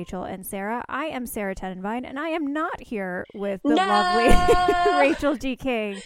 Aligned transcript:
Rachael 0.00 0.24
and 0.24 0.46
Sara. 0.46 0.82
I 0.88 1.06
am 1.06 1.26
Sara 1.26 1.54
Tenenbein, 1.54 2.08
and 2.08 2.18
I 2.18 2.28
am 2.30 2.54
not 2.54 2.80
here 2.80 3.26
with 3.34 3.60
the 3.62 3.74
No! 3.74 3.84
lovely 3.86 4.98
Rachael 4.98 5.36
G. 5.36 5.56
King. 5.56 6.00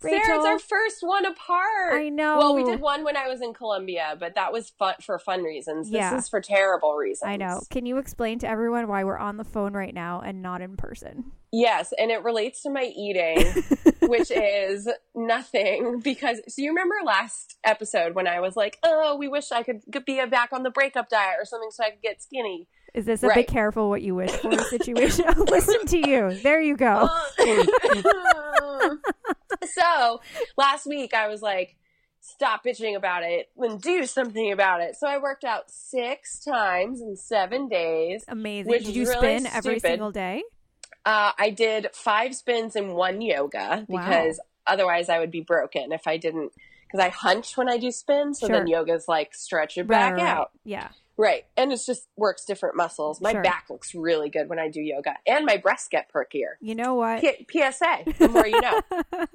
Sara, 0.00 0.36
it's 0.36 0.44
our 0.46 0.58
first 0.58 0.98
one 1.02 1.24
apart. 1.26 1.94
I 1.94 2.08
know. 2.10 2.36
Well, 2.38 2.54
we 2.54 2.62
did 2.64 2.80
one 2.80 3.04
when 3.04 3.16
I 3.16 3.26
was 3.28 3.40
in 3.42 3.52
Colombia, 3.54 4.16
but 4.20 4.34
that 4.34 4.52
was 4.52 4.70
fun 4.78 4.94
for 5.02 5.18
fun 5.18 5.42
reasons. 5.42 5.90
This 5.90 5.98
Yeah. 5.98 6.16
is 6.16 6.28
for 6.28 6.40
terrible 6.42 6.94
reasons. 6.94 7.26
I 7.28 7.36
know. 7.36 7.60
Can 7.70 7.84
you 7.86 7.96
explain 7.98 8.38
to 8.40 8.48
everyone 8.48 8.86
why 8.88 9.04
we're 9.04 9.16
on 9.18 9.36
the 9.38 9.44
phone 9.44 9.72
right 9.74 9.94
now 9.94 10.20
and 10.20 10.42
not 10.42 10.60
in 10.60 10.76
person? 10.76 11.32
Yes, 11.52 11.92
and 11.98 12.10
it 12.10 12.22
relates 12.22 12.62
to 12.64 12.70
my 12.70 12.82
eating, 12.96 13.62
which 14.02 14.30
is 14.30 14.88
nothing 15.14 16.00
because 16.00 16.38
so 16.48 16.60
you 16.62 16.70
remember 16.70 16.96
last 17.04 17.56
episode 17.64 18.14
when 18.14 18.26
I 18.26 18.40
was 18.40 18.56
like, 18.56 18.78
"Oh, 18.82 19.16
we 19.16 19.28
wish 19.28 19.52
I 19.52 19.62
could 19.62 19.80
could 19.90 20.04
be 20.04 20.22
back 20.26 20.50
on 20.52 20.64
the 20.64 20.70
breakup 20.70 21.08
diet 21.08 21.36
or 21.40 21.44
something 21.44 21.70
so 21.70 21.84
I 21.84 21.90
could 21.90 22.02
get 22.02 22.20
skinny." 22.22 22.68
Is 22.94 23.04
this 23.06 23.22
a 23.24 23.28
Right. 23.28 23.46
be 23.46 23.52
careful 23.52 23.90
what 23.90 24.02
you 24.02 24.14
wish 24.14 24.30
for 24.30 24.56
situation? 24.70 25.24
Listen 25.48 25.84
to 25.86 25.98
you. 26.08 26.32
There 26.42 26.60
you 26.62 26.76
go. 26.76 27.08
so 29.66 30.20
last 30.56 30.86
week 30.86 31.14
I 31.14 31.28
was 31.28 31.42
like, 31.42 31.76
stop 32.20 32.64
bitching 32.64 32.96
about 32.96 33.22
it 33.22 33.50
and 33.58 33.80
do 33.80 34.06
something 34.06 34.52
about 34.52 34.80
it. 34.80 34.96
So 34.96 35.06
I 35.06 35.18
worked 35.18 35.44
out 35.44 35.70
six 35.70 36.42
times 36.44 37.00
in 37.00 37.16
seven 37.16 37.68
days. 37.68 38.24
Amazing. 38.28 38.70
Which 38.70 38.84
Did 38.84 38.96
you 38.96 39.06
really 39.08 39.18
spin 39.40 39.46
every 39.46 39.78
single 39.80 40.10
day? 40.12 40.42
Uh, 41.04 41.32
I 41.38 41.50
did 41.50 41.88
five 41.92 42.34
spins 42.34 42.76
in 42.76 42.94
one 42.94 43.20
yoga 43.20 43.84
Wow. 43.88 44.06
because 44.08 44.40
otherwise 44.66 45.08
I 45.08 45.18
would 45.18 45.30
be 45.30 45.42
broken 45.42 45.92
if 45.92 46.06
I 46.06 46.16
didn't. 46.16 46.52
Because 46.86 47.04
I 47.04 47.08
hunch 47.10 47.56
when 47.56 47.68
I 47.68 47.76
do 47.76 47.90
spins, 47.90 48.38
so 48.38 48.46
then 48.46 48.66
Sure. 48.68 48.78
yoga's 48.78 49.06
like 49.08 49.34
stretch 49.34 49.76
it 49.76 49.86
back 49.88 50.14
right. 50.14 50.22
out. 50.22 50.52
Yeah. 50.64 50.88
Right. 51.16 51.44
And 51.56 51.72
it's 51.72 51.86
just 51.86 52.08
works 52.16 52.44
different 52.44 52.76
muscles. 52.76 53.20
My 53.20 53.32
Sure. 53.32 53.42
back 53.42 53.66
looks 53.70 53.94
really 53.94 54.30
good 54.30 54.48
when 54.48 54.58
I 54.58 54.68
do 54.68 54.80
yoga, 54.80 55.14
and 55.26 55.44
my 55.46 55.56
breasts 55.56 55.88
get 55.88 56.10
perkier. 56.12 56.54
You 56.60 56.74
know 56.74 56.94
what? 56.94 57.20
P- 57.20 57.46
PSA, 57.50 58.04
the 58.18 58.28
more 58.28 58.46
you 58.46 58.60
know. 58.60 58.80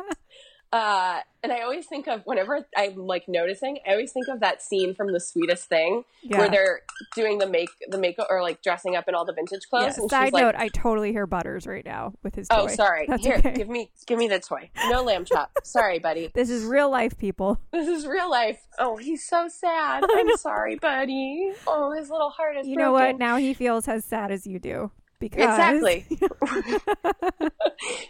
Uh, 0.71 1.19
and 1.41 1.51
I 1.51 1.61
always 1.61 1.87
think 1.87 2.07
of 2.07 2.21
whenever 2.25 2.67
I'm 2.77 2.95
like 3.07 3.27
noticing, 3.27 3.79
I 3.87 3.91
always 3.91 4.11
think 4.11 4.27
of 4.27 4.41
that 4.41 4.61
scene 4.61 4.93
from 4.93 5.11
The 5.11 5.19
Sweetest 5.19 5.67
Thing 5.67 6.03
yeah. 6.21 6.37
where 6.37 6.49
they're 6.49 6.81
doing 7.15 7.39
the 7.39 7.47
make 7.47 7.69
the 7.87 7.97
makeup 7.97 8.27
or 8.29 8.43
like 8.43 8.61
dressing 8.61 8.95
up 8.95 9.05
in 9.07 9.15
all 9.15 9.25
the 9.25 9.33
vintage 9.33 9.61
Yeah, 9.71 9.79
clothes, 9.79 9.97
and 9.97 10.09
Side 10.09 10.25
she's 10.25 10.33
like, 10.33 10.43
note: 10.43 10.55
I 10.55 10.67
totally 10.67 11.11
hear 11.11 11.25
Butters 11.25 11.65
right 11.65 11.85
now 11.85 12.13
with 12.21 12.35
his. 12.35 12.47
"Oh, 12.51 12.67
toy. 12.67 12.75
sorry, 12.75 13.05
That's 13.07 13.23
here, 13.25 13.37
okay. 13.37 13.53
give 13.53 13.69
me 13.69 13.89
give 14.05 14.19
me 14.19 14.27
the 14.27 14.39
toy. 14.39 14.69
No 14.89 15.01
lamb 15.01 15.25
chop. 15.25 15.51
sorry, 15.63 15.97
buddy. 15.97 16.29
This 16.33 16.49
is 16.49 16.63
real 16.65 16.89
life, 16.89 17.17
people. 17.17 17.59
This 17.79 17.87
is 17.87 18.05
real 18.05 18.29
life. 18.29 18.59
Oh, 18.77 18.97
he's 18.97 19.25
so 19.25 19.47
sad. 19.47 20.03
I'm 20.11 20.35
sorry, 20.37 20.75
buddy. 20.75 21.53
Oh, 21.65 21.93
his 21.93 22.09
little 22.09 22.29
heart 22.29 22.57
is. 22.57 22.67
You 22.67 22.75
know 22.75 22.91
what? 22.91 23.17
Now 23.17 23.37
he 23.37 23.53
feels 23.53 23.87
as 23.87 24.03
sad 24.03 24.31
as 24.31 24.45
you 24.45 24.59
do 24.59 24.91
because 25.19 25.41
Exactly. 25.41 26.05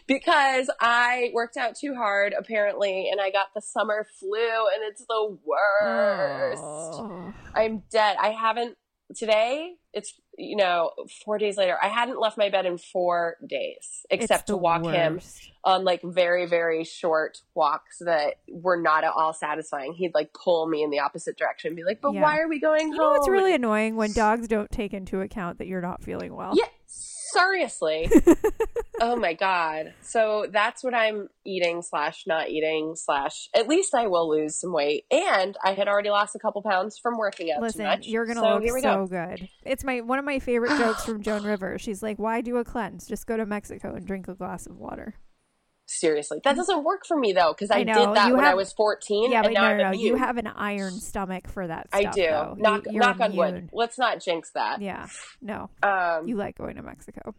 because 0.08 0.70
I 0.80 1.32
worked 1.34 1.58
out 1.58 1.76
too 1.76 1.96
hard 1.96 2.34
apparently 2.38 3.10
and 3.12 3.20
I 3.20 3.32
got 3.32 3.48
the 3.56 3.62
summer 3.62 4.08
flu 4.20 4.40
and 4.40 4.84
it's 4.84 5.04
the 5.08 5.38
worst. 5.46 6.62
Oh. 6.64 7.34
I'm 7.56 7.84
dead. 7.92 8.18
I 8.22 8.30
haven't 8.30 8.78
today 9.16 9.74
it's 9.94 10.14
you 10.40 10.56
know 10.56 10.92
4 11.26 11.38
days 11.38 11.58
later 11.58 11.78
I 11.82 11.90
hadn't 11.90 12.20
left 12.20 12.38
my 12.38 12.50
bed 12.50 12.66
in 12.66 12.78
4 12.78 13.38
days 13.45 14.06
except 14.09 14.48
to 14.48 14.56
walk 14.58 14.86
him 14.86 15.20
on 15.66 15.84
like 15.84 16.02
very 16.02 16.46
very 16.46 16.86
short 16.86 17.42
walks 17.54 18.00
that 18.00 18.36
were 18.50 18.81
not 18.81 19.03
at 19.03 19.12
all 19.12 19.34
satisfying. 19.34 19.94
He'd 19.94 20.13
like 20.16 20.31
pull 20.34 20.68
me 20.68 20.81
in 20.81 20.90
the 20.90 21.00
opposite 21.00 21.38
direction 21.38 21.69
and 21.69 21.75
be 21.75 21.84
like, 21.84 22.00
"But 22.02 22.13
Yeah. 22.13 22.24
why 22.24 22.40
are 22.40 22.47
we 22.47 22.59
going 22.59 22.94
You 22.94 22.97
know 22.97 23.09
what's 23.12 23.30
really 23.30 23.53
annoying 23.53 23.97
when 23.97 24.13
dogs 24.13 24.47
don't 24.47 24.72
take 24.72 24.94
into 24.94 25.19
account 25.22 25.58
that 25.58 25.68
you're 25.68 25.81
not 25.81 26.02
feeling 26.02 26.34
well. 26.34 26.53
Yeah, 26.56 26.66
seriously. 27.31 28.09
oh 29.01 29.16
my 29.16 29.34
god. 29.34 29.94
So 30.01 30.47
that's 30.51 30.84
what 30.84 30.94
I'm 30.94 31.29
eating 31.45 31.81
slash 31.81 32.23
not 32.28 32.50
eating 32.50 32.94
slash. 32.95 33.50
At 33.56 33.67
least 33.67 33.94
I 33.95 34.07
will 34.07 34.29
lose 34.29 34.59
some 34.59 34.73
weight, 34.73 35.06
and 35.12 35.57
I 35.63 35.73
had 35.73 35.88
already 35.88 36.09
lost 36.09 36.35
a 36.35 36.39
couple 36.39 36.62
pounds 36.62 36.97
from 36.97 37.18
working 37.18 37.51
out 37.51 37.59
too 37.59 37.66
Listen, 37.66 37.85
much. 37.85 38.07
you're 38.07 38.25
gonna 38.25 38.41
so 38.41 38.53
look 38.53 38.63
here 38.63 38.73
we 38.73 38.81
so 38.81 39.06
go. 39.06 39.07
good. 39.07 39.50
It's 39.63 39.84
my 39.84 40.01
one 40.01 40.19
of 40.19 40.25
my 40.25 40.39
favorite 40.39 40.78
jokes 40.78 41.06
from 41.06 41.22
Joan 41.23 41.44
Rivers. 41.44 41.81
She's 41.81 42.03
like, 42.03 42.18
"Why 42.19 42.41
do 42.41 42.57
a 42.57 42.63
cleanse? 42.63 43.07
Just 43.07 43.28
go 43.28 43.38
to 43.38 43.45
Mexico 43.45 43.94
and 43.95 44.06
drink 44.06 44.28
a 44.28 44.35
glass 44.35 44.68
of 44.68 44.78
water." 44.78 45.16
Seriously, 45.91 46.39
that 46.44 46.55
doesn't 46.55 46.83
work 46.83 47.01
for 47.07 47.17
me 47.17 47.33
though 47.33 47.51
because 47.51 47.72
I, 47.72 47.77
I 47.79 47.83
did 47.83 47.95
that 47.95 48.27
you 48.27 48.35
when 48.35 48.45
I 48.45 48.53
was 48.53 48.72
14. 48.73 49.31
Yeah, 49.31 49.38
and 49.39 49.44
but 49.45 49.53
now 49.53 49.73
no, 49.75 49.83
no. 49.85 49.91
You 49.91 50.16
have 50.17 50.38
an 50.38 50.45
iron 50.45 50.94
stomach 50.94 51.47
for 51.47 51.66
that. 51.66 51.88
I 51.91 52.03
do. 52.05 52.27
Though. 52.27 52.55
Knock 52.59 52.83
you're 52.91 53.01
knock 53.01 53.19
on 53.19 53.35
wood. 53.35 53.69
Let's 53.73 53.97
not 53.97 54.22
jinx 54.22 54.51
that. 54.53 54.81
Yeah, 54.83 55.07
no, 55.41 55.72
Um, 55.81 56.27
you 56.27 56.35
like 56.35 56.57
going 56.59 56.75
to 56.75 56.83
Mexico. 56.83 57.33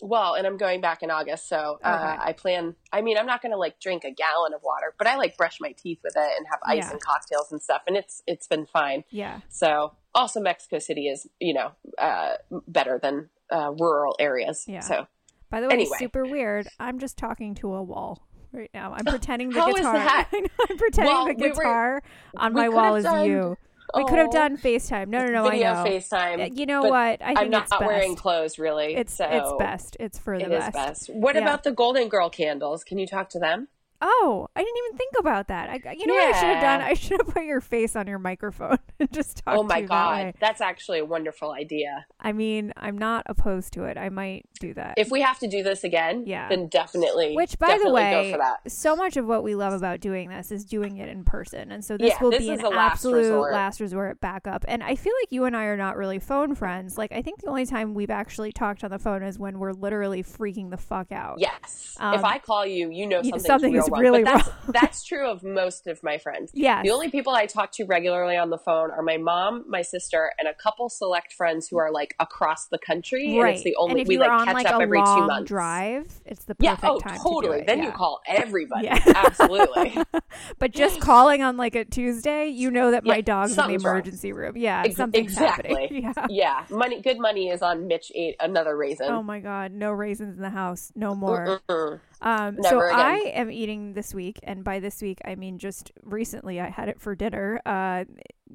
Well, 0.00 0.34
and 0.34 0.46
I'm 0.46 0.56
going 0.56 0.80
back 0.80 1.02
in 1.02 1.10
August, 1.10 1.48
so 1.48 1.78
uh, 1.84 1.88
Okay. 2.14 2.22
I 2.28 2.32
plan. 2.32 2.74
I 2.92 3.02
mean, 3.02 3.16
I'm 3.18 3.26
not 3.26 3.40
going 3.42 3.52
to 3.52 3.58
like 3.58 3.78
drink 3.80 4.02
a 4.04 4.10
gallon 4.10 4.52
of 4.54 4.60
water, 4.62 4.94
but 4.98 5.06
I 5.06 5.16
like 5.16 5.36
brush 5.36 5.58
my 5.60 5.72
teeth 5.72 5.98
with 6.04 6.14
it 6.16 6.32
and 6.36 6.46
have 6.50 6.58
ice 6.64 6.78
Yeah. 6.86 6.90
and 6.92 7.00
cocktails 7.00 7.50
and 7.52 7.60
stuff, 7.62 7.82
and 7.86 7.96
it's 7.96 8.22
it's 8.26 8.46
been 8.48 8.66
fine. 8.66 9.04
Yeah, 9.10 9.40
So, 9.48 9.94
also 10.14 10.40
Mexico 10.40 10.78
City 10.80 11.06
is 11.08 11.28
you 11.40 11.54
know 11.54 11.72
uh, 11.98 12.34
better 12.66 12.98
than 13.02 13.28
uh, 13.52 13.70
rural 13.72 14.16
areas. 14.18 14.64
Yeah. 14.66 14.80
So, 14.80 15.06
By 15.52 15.60
the 15.60 15.68
way, 15.68 15.74
Anyway. 15.74 15.96
super 15.98 16.24
weird. 16.24 16.66
I'm 16.80 16.98
just 16.98 17.16
talking 17.18 17.54
to 17.56 17.74
a 17.74 17.82
wall 17.82 18.26
right 18.52 18.70
now. 18.74 18.94
I'm 18.96 19.04
pretending 19.16 19.50
the 19.50 19.60
How 19.60 19.68
is 19.68 19.76
guitar. 19.76 19.92
that? 19.94 20.28
I 20.32 20.40
know, 20.40 20.46
I'm 20.70 20.76
pretending 20.78 21.14
Well, 21.14 21.26
the 21.26 21.34
we 21.34 21.48
were- 21.50 21.54
guitar 21.54 22.02
on 22.38 22.52
my 22.54 22.68
wall 22.70 22.96
is 22.96 23.04
done- 23.04 23.26
you. 23.28 23.56
We 23.94 24.04
could 24.06 24.16
have 24.18 24.28
Oh, 24.28 24.32
done 24.32 24.56
FaceTime. 24.56 25.08
No, 25.08 25.18
no, 25.22 25.30
no. 25.30 25.50
video 25.50 25.72
I 25.72 25.84
know. 25.84 25.90
FaceTime. 25.90 26.56
You 26.58 26.64
know 26.64 26.80
what? 26.84 27.20
I 27.20 27.26
think 27.26 27.38
I'm 27.40 27.50
not 27.50 27.64
it's 27.64 27.72
best. 27.72 27.82
wearing 27.84 28.16
clothes 28.16 28.58
really. 28.58 28.94
It's 28.94 29.12
so 29.12 29.26
it's 29.26 29.52
best. 29.58 29.98
It's 30.00 30.18
for 30.18 30.38
the 30.38 30.46
It 30.46 30.52
is 30.52 30.58
best. 30.60 30.72
best. 30.72 31.10
What 31.12 31.34
Yeah. 31.34 31.42
about 31.42 31.62
the 31.64 31.72
Golden 31.72 32.08
Girl 32.08 32.30
candles? 32.30 32.84
Can 32.84 32.96
you 32.96 33.06
talk 33.06 33.28
to 33.30 33.38
them? 33.38 33.68
Oh, 34.04 34.48
I 34.56 34.60
didn't 34.64 34.76
even 34.86 34.98
think 34.98 35.14
about 35.20 35.46
that. 35.48 35.70
I, 35.70 35.92
you 35.92 36.06
know 36.06 36.14
what 36.14 36.34
I 36.34 36.38
should 36.38 36.48
have 36.48 36.60
done? 36.60 36.80
I 36.80 36.94
should 36.94 37.20
have 37.24 37.32
put 37.32 37.44
your 37.44 37.60
face 37.60 37.94
on 37.94 38.08
your 38.08 38.18
microphone 38.18 38.78
and 39.00 39.12
just 39.12 39.36
talk 39.44 39.54
oh 39.56 39.62
to 39.62 39.68
my 39.68 39.76
you 39.78 39.82
that 39.82 39.88
god, 39.88 40.24
way. 40.24 40.34
that's 40.40 40.60
actually 40.60 40.98
a 40.98 41.04
wonderful 41.04 41.52
idea. 41.52 42.04
I 42.20 42.32
mean, 42.32 42.72
I'm 42.76 42.98
not 42.98 43.22
opposed 43.26 43.72
to 43.74 43.84
it. 43.84 43.96
I 43.96 44.08
might 44.08 44.46
do 44.58 44.74
that. 44.74 44.94
If 44.96 45.10
we 45.12 45.20
have 45.20 45.38
to 45.38 45.48
do 45.48 45.62
this 45.62 45.84
again, 45.84 46.24
Yeah. 46.26 46.48
then 46.48 46.66
definitely. 46.66 47.36
Which, 47.36 47.58
by 47.60 47.78
the 47.82 47.90
way, 47.90 48.34
that. 48.36 48.70
so 48.70 48.96
much 48.96 49.16
of 49.16 49.26
what 49.26 49.44
we 49.44 49.54
love 49.54 49.72
about 49.72 50.00
doing 50.00 50.28
this 50.30 50.50
is 50.50 50.64
doing 50.64 50.96
it 50.96 51.08
in 51.08 51.22
person, 51.22 51.70
and 51.70 51.84
so 51.84 51.96
this 51.96 52.08
Yeah, 52.10 52.22
will 52.22 52.30
this 52.32 52.40
be 52.40 52.48
an 52.50 52.58
last 52.58 52.94
absolute 52.94 53.18
resort. 53.18 53.52
last 53.52 53.80
resort 53.80 54.20
backup. 54.20 54.64
And 54.66 54.82
I 54.82 54.96
feel 54.96 55.12
like 55.22 55.30
you 55.30 55.44
and 55.44 55.56
I 55.56 55.66
are 55.66 55.76
not 55.76 55.96
really 55.96 56.18
phone 56.18 56.56
friends. 56.56 56.98
Like, 56.98 57.12
I 57.12 57.22
think 57.22 57.40
the 57.40 57.48
only 57.48 57.66
time 57.66 57.94
we've 57.94 58.10
actually 58.10 58.50
talked 58.50 58.82
on 58.82 58.90
the 58.90 58.98
phone 58.98 59.22
is 59.22 59.38
when 59.38 59.60
we're 59.60 59.72
literally 59.72 60.24
freaking 60.24 60.70
the 60.70 60.76
fuck 60.76 61.12
out. 61.12 61.36
Yes. 61.38 61.96
Um, 62.00 62.14
if 62.14 62.24
I 62.24 62.38
call 62.38 62.66
you, 62.66 62.90
you 62.90 63.06
know 63.06 63.22
something's 63.22 63.46
something 63.46 63.76
is 63.76 63.88
wrong. 63.92 64.02
really 64.02 64.24
but 64.24 64.34
that's, 64.34 64.48
wrong. 64.48 64.56
that's 64.72 65.04
true 65.04 65.28
of 65.30 65.42
most 65.44 65.86
of 65.86 66.02
my 66.02 66.18
friends. 66.18 66.50
Yeah. 66.54 66.82
The 66.82 66.90
only 66.90 67.10
people 67.10 67.32
I 67.32 67.46
talk 67.46 67.70
to 67.72 67.84
regularly 67.84 68.36
on 68.36 68.50
the 68.50 68.58
phone 68.58 68.90
are 68.90 69.02
my 69.02 69.16
mom, 69.16 69.64
my 69.68 69.82
sister, 69.82 70.32
and 70.38 70.48
a 70.48 70.54
couple 70.54 70.88
select 70.88 71.32
friends 71.32 71.68
who 71.68 71.78
are 71.78 71.92
like 71.92 72.14
across 72.20 72.66
the 72.66 72.78
country. 72.78 73.38
right. 73.38 73.48
And 73.48 73.54
it's 73.56 73.64
the 73.64 73.76
only 73.76 73.92
and 73.92 74.00
if 74.00 74.08
we 74.08 74.18
like 74.18 74.30
on 74.30 74.46
catch 74.46 74.54
like 74.54 74.66
up 74.66 74.80
every 74.82 74.98
two 74.98 75.26
months. 75.26 75.48
drive, 75.48 76.12
it's 76.26 76.44
the 76.44 76.56
Yeah. 76.58 76.74
perfect 76.76 76.92
Oh, 76.92 76.98
time 77.00 77.18
totally. 77.18 77.40
to 77.42 77.48
do 77.48 77.52
it. 77.62 77.66
then 77.66 77.78
yeah. 77.78 77.84
you 77.86 77.92
call 77.92 78.20
everybody. 78.26 78.86
Yeah. 78.86 78.98
Absolutely. 79.16 79.96
But 80.58 80.72
just 80.72 81.00
calling 81.00 81.42
on 81.42 81.56
like 81.56 81.74
a 81.74 81.84
Tuesday, 81.84 82.46
you 82.48 82.70
know 82.70 82.90
that 82.92 83.04
my 83.04 83.20
dog's 83.20 83.50
in 83.50 83.56
the 83.56 83.62
something's 83.62 83.84
wrong. 83.84 83.96
emergency 83.96 84.32
room. 84.32 84.56
Yeah, 84.56 84.82
Ex- 84.86 84.96
something's 84.96 85.32
exactly. 85.32 85.70
happening. 85.74 86.02
Yeah. 86.02 86.26
yeah. 86.30 86.64
Money. 86.70 87.00
Good 87.02 87.18
money 87.18 87.48
is 87.50 87.60
on 87.62 87.86
Mitch. 87.86 88.10
Ate 88.14 88.36
another 88.40 88.76
raisin. 88.76 89.08
Oh 89.10 89.22
my 89.22 89.40
god, 89.40 89.72
no 89.72 89.90
raisins 89.90 90.36
in 90.36 90.42
the 90.42 90.50
house, 90.50 90.90
no 90.94 91.14
more. 91.14 91.60
Mm-mm. 91.68 92.00
Um, 92.22 92.58
so 92.62 92.80
again. 92.80 92.98
I 92.98 93.16
am 93.34 93.50
eating 93.50 93.94
this 93.94 94.14
week, 94.14 94.38
and 94.44 94.62
by 94.64 94.80
this 94.80 95.02
week 95.02 95.20
I 95.24 95.34
mean 95.34 95.58
just 95.58 95.92
recently. 96.02 96.60
I 96.60 96.70
had 96.70 96.88
it 96.88 97.00
for 97.00 97.14
dinner. 97.14 97.60
Uh, 97.66 98.04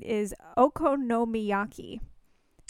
is 0.02 0.34
okonomiyaki, 0.58 2.00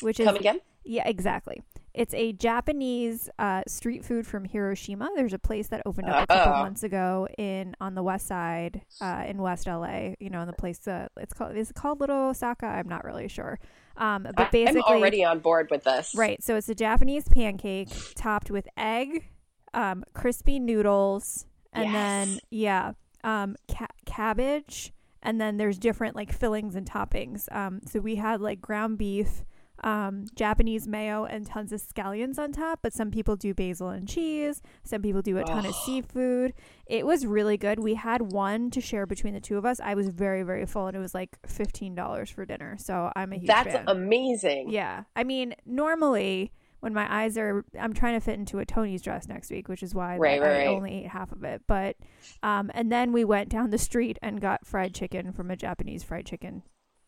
which 0.01 0.19
is 0.19 0.25
Come 0.25 0.35
again? 0.35 0.59
yeah, 0.83 1.07
exactly. 1.07 1.61
It's 1.93 2.13
a 2.13 2.31
Japanese 2.31 3.27
uh, 3.39 3.63
street 3.67 4.05
food 4.05 4.27
from 4.27 4.45
Hiroshima. 4.45 5.09
There's 5.15 5.33
a 5.33 5.39
place 5.39 5.67
that 5.69 5.81
opened 5.87 6.09
up 6.09 6.25
a 6.25 6.27
couple 6.27 6.53
Uh-oh. 6.53 6.63
months 6.63 6.83
ago 6.83 7.27
in 7.39 7.75
on 7.81 7.95
the 7.95 8.03
west 8.03 8.27
side, 8.27 8.81
uh, 9.01 9.23
in 9.27 9.41
West 9.41 9.65
LA. 9.65 10.13
You 10.19 10.29
know, 10.29 10.41
in 10.41 10.47
the 10.47 10.53
place 10.53 10.77
that 10.79 11.11
it's 11.17 11.33
called 11.33 11.55
is 11.55 11.71
it 11.71 11.75
called 11.75 11.99
Little 11.99 12.29
Osaka? 12.29 12.67
I'm 12.67 12.87
not 12.87 13.03
really 13.03 13.27
sure. 13.27 13.59
Um, 13.97 14.27
but 14.35 14.51
basically, 14.51 14.83
I'm 14.85 14.97
already 14.97 15.23
on 15.25 15.39
board 15.39 15.69
with 15.71 15.83
this. 15.85 16.13
Right. 16.15 16.41
So 16.43 16.55
it's 16.55 16.69
a 16.69 16.75
Japanese 16.75 17.27
pancake 17.27 17.89
topped 18.15 18.51
with 18.51 18.67
egg, 18.77 19.27
um, 19.77 20.03
crispy 20.13 20.59
noodles, 20.59 21.45
and 21.71 21.93
then 21.93 22.39
yeah, 22.49 22.93
um, 23.23 23.55
ca- 23.69 23.87
cabbage, 24.05 24.91
and 25.21 25.39
then 25.39 25.57
there's 25.57 25.77
different 25.77 26.15
like 26.15 26.31
fillings 26.33 26.75
and 26.75 26.89
toppings. 26.89 27.45
Um, 27.55 27.81
so 27.85 27.99
we 27.99 28.15
had 28.15 28.41
like 28.41 28.59
ground 28.59 28.97
beef, 28.97 29.45
um, 29.83 30.25
Japanese 30.35 30.87
mayo 30.87 31.25
and 31.25 31.45
tons 31.45 31.71
of 31.71 31.79
scallions 31.81 32.39
on 32.39 32.51
top, 32.51 32.79
but 32.81 32.93
some 32.93 33.11
people 33.11 33.35
do 33.35 33.53
basil 33.53 33.89
and 33.89 34.07
cheese. 34.07 34.63
Some 34.83 35.03
people 35.03 35.21
do 35.21 35.37
a 35.37 35.43
ton 35.43 35.65
of 35.67 35.75
Oh. 35.75 35.83
seafood. 35.85 36.53
It 36.87 37.05
was 37.05 37.27
really 37.27 37.57
good. 37.57 37.77
We 37.79 37.93
had 37.93 38.31
one 38.31 38.71
to 38.71 38.81
share 38.81 39.05
between 39.05 39.35
the 39.35 39.39
two 39.39 39.55
of 39.57 39.65
us. 39.65 39.79
I 39.79 39.93
was 39.93 40.09
very, 40.09 40.41
very 40.41 40.65
full, 40.65 40.87
and 40.87 40.97
it 40.97 40.99
was 40.99 41.13
like 41.13 41.37
fifteen 41.45 41.93
dollars 41.93 42.31
for 42.31 42.43
dinner. 42.45 42.75
So 42.79 43.11
I'm 43.15 43.31
a 43.33 43.35
huge 43.35 43.47
That's 43.47 43.73
fan. 43.75 43.83
amazing. 43.87 44.69
Yeah. 44.71 45.03
I 45.15 45.23
mean, 45.23 45.53
normally 45.67 46.51
when 46.79 46.93
my 46.93 47.07
eyes 47.23 47.37
are, 47.37 47.65
I'm 47.79 47.93
trying 47.93 48.13
to 48.13 48.19
fit 48.19 48.37
into 48.37 48.59
a 48.59 48.65
Tony's 48.65 49.01
dress 49.01 49.27
next 49.27 49.49
week, 49.49 49.67
which 49.67 49.81
is 49.83 49.95
why 49.95 50.17
Right, 50.17 50.39
that 50.39 50.47
right, 50.47 50.55
I 50.55 50.65
right. 50.65 50.67
only 50.67 50.93
ate 51.03 51.07
half 51.07 51.31
of 51.31 51.43
it. 51.43 51.61
But, 51.67 51.95
um, 52.43 52.69
and 52.73 52.91
then 52.91 53.11
we 53.13 53.25
went 53.25 53.49
down 53.49 53.69
the 53.71 53.77
street 53.77 54.17
and 54.21 54.39
got 54.39 54.65
fried 54.65 54.93
chicken 54.93 55.31
from 55.33 55.49
a 55.51 55.55
Japanese 55.55 56.03
fried 56.03 56.25
chicken 56.25 56.63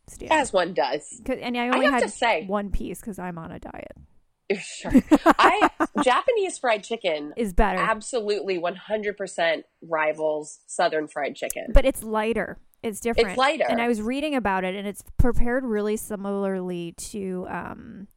stand. 0.08 0.32
As 0.32 0.52
one 0.52 0.74
does. 0.74 1.22
and 1.28 1.58
I 1.58 1.66
I 1.66 1.70
only 1.70 1.86
have 1.86 1.96
had 1.96 2.04
to 2.04 2.10
say, 2.10 2.46
one 2.48 2.72
piece 2.72 3.00
because 3.00 3.20
I'm 3.20 3.38
on 3.38 3.52
a 3.52 3.60
diet. 3.60 3.92
sure. 4.60 4.92
I 5.26 5.70
Japanese 6.04 6.58
fried 6.58 6.84
chicken 6.84 7.34
Is 7.38 7.54
better, 7.54 7.78
absolutely 7.78 8.58
100% 8.60 9.62
rivals 9.84 10.60
Southern 10.66 11.08
fried 11.08 11.36
chicken. 11.36 11.68
but 11.72 11.86
it's 11.86 12.02
lighter. 12.04 12.58
It's 12.82 13.00
different. 13.00 13.30
It's 13.30 13.38
lighter. 13.38 13.66
And 13.70 13.82
I 13.82 13.88
was 13.90 14.02
reading 14.02 14.36
about 14.36 14.64
it, 14.64 14.74
and 14.74 14.88
it's 14.88 15.04
prepared 15.18 15.66
really 15.66 15.98
similarly 15.98 16.94
to 16.94 17.46
um, 17.50 18.08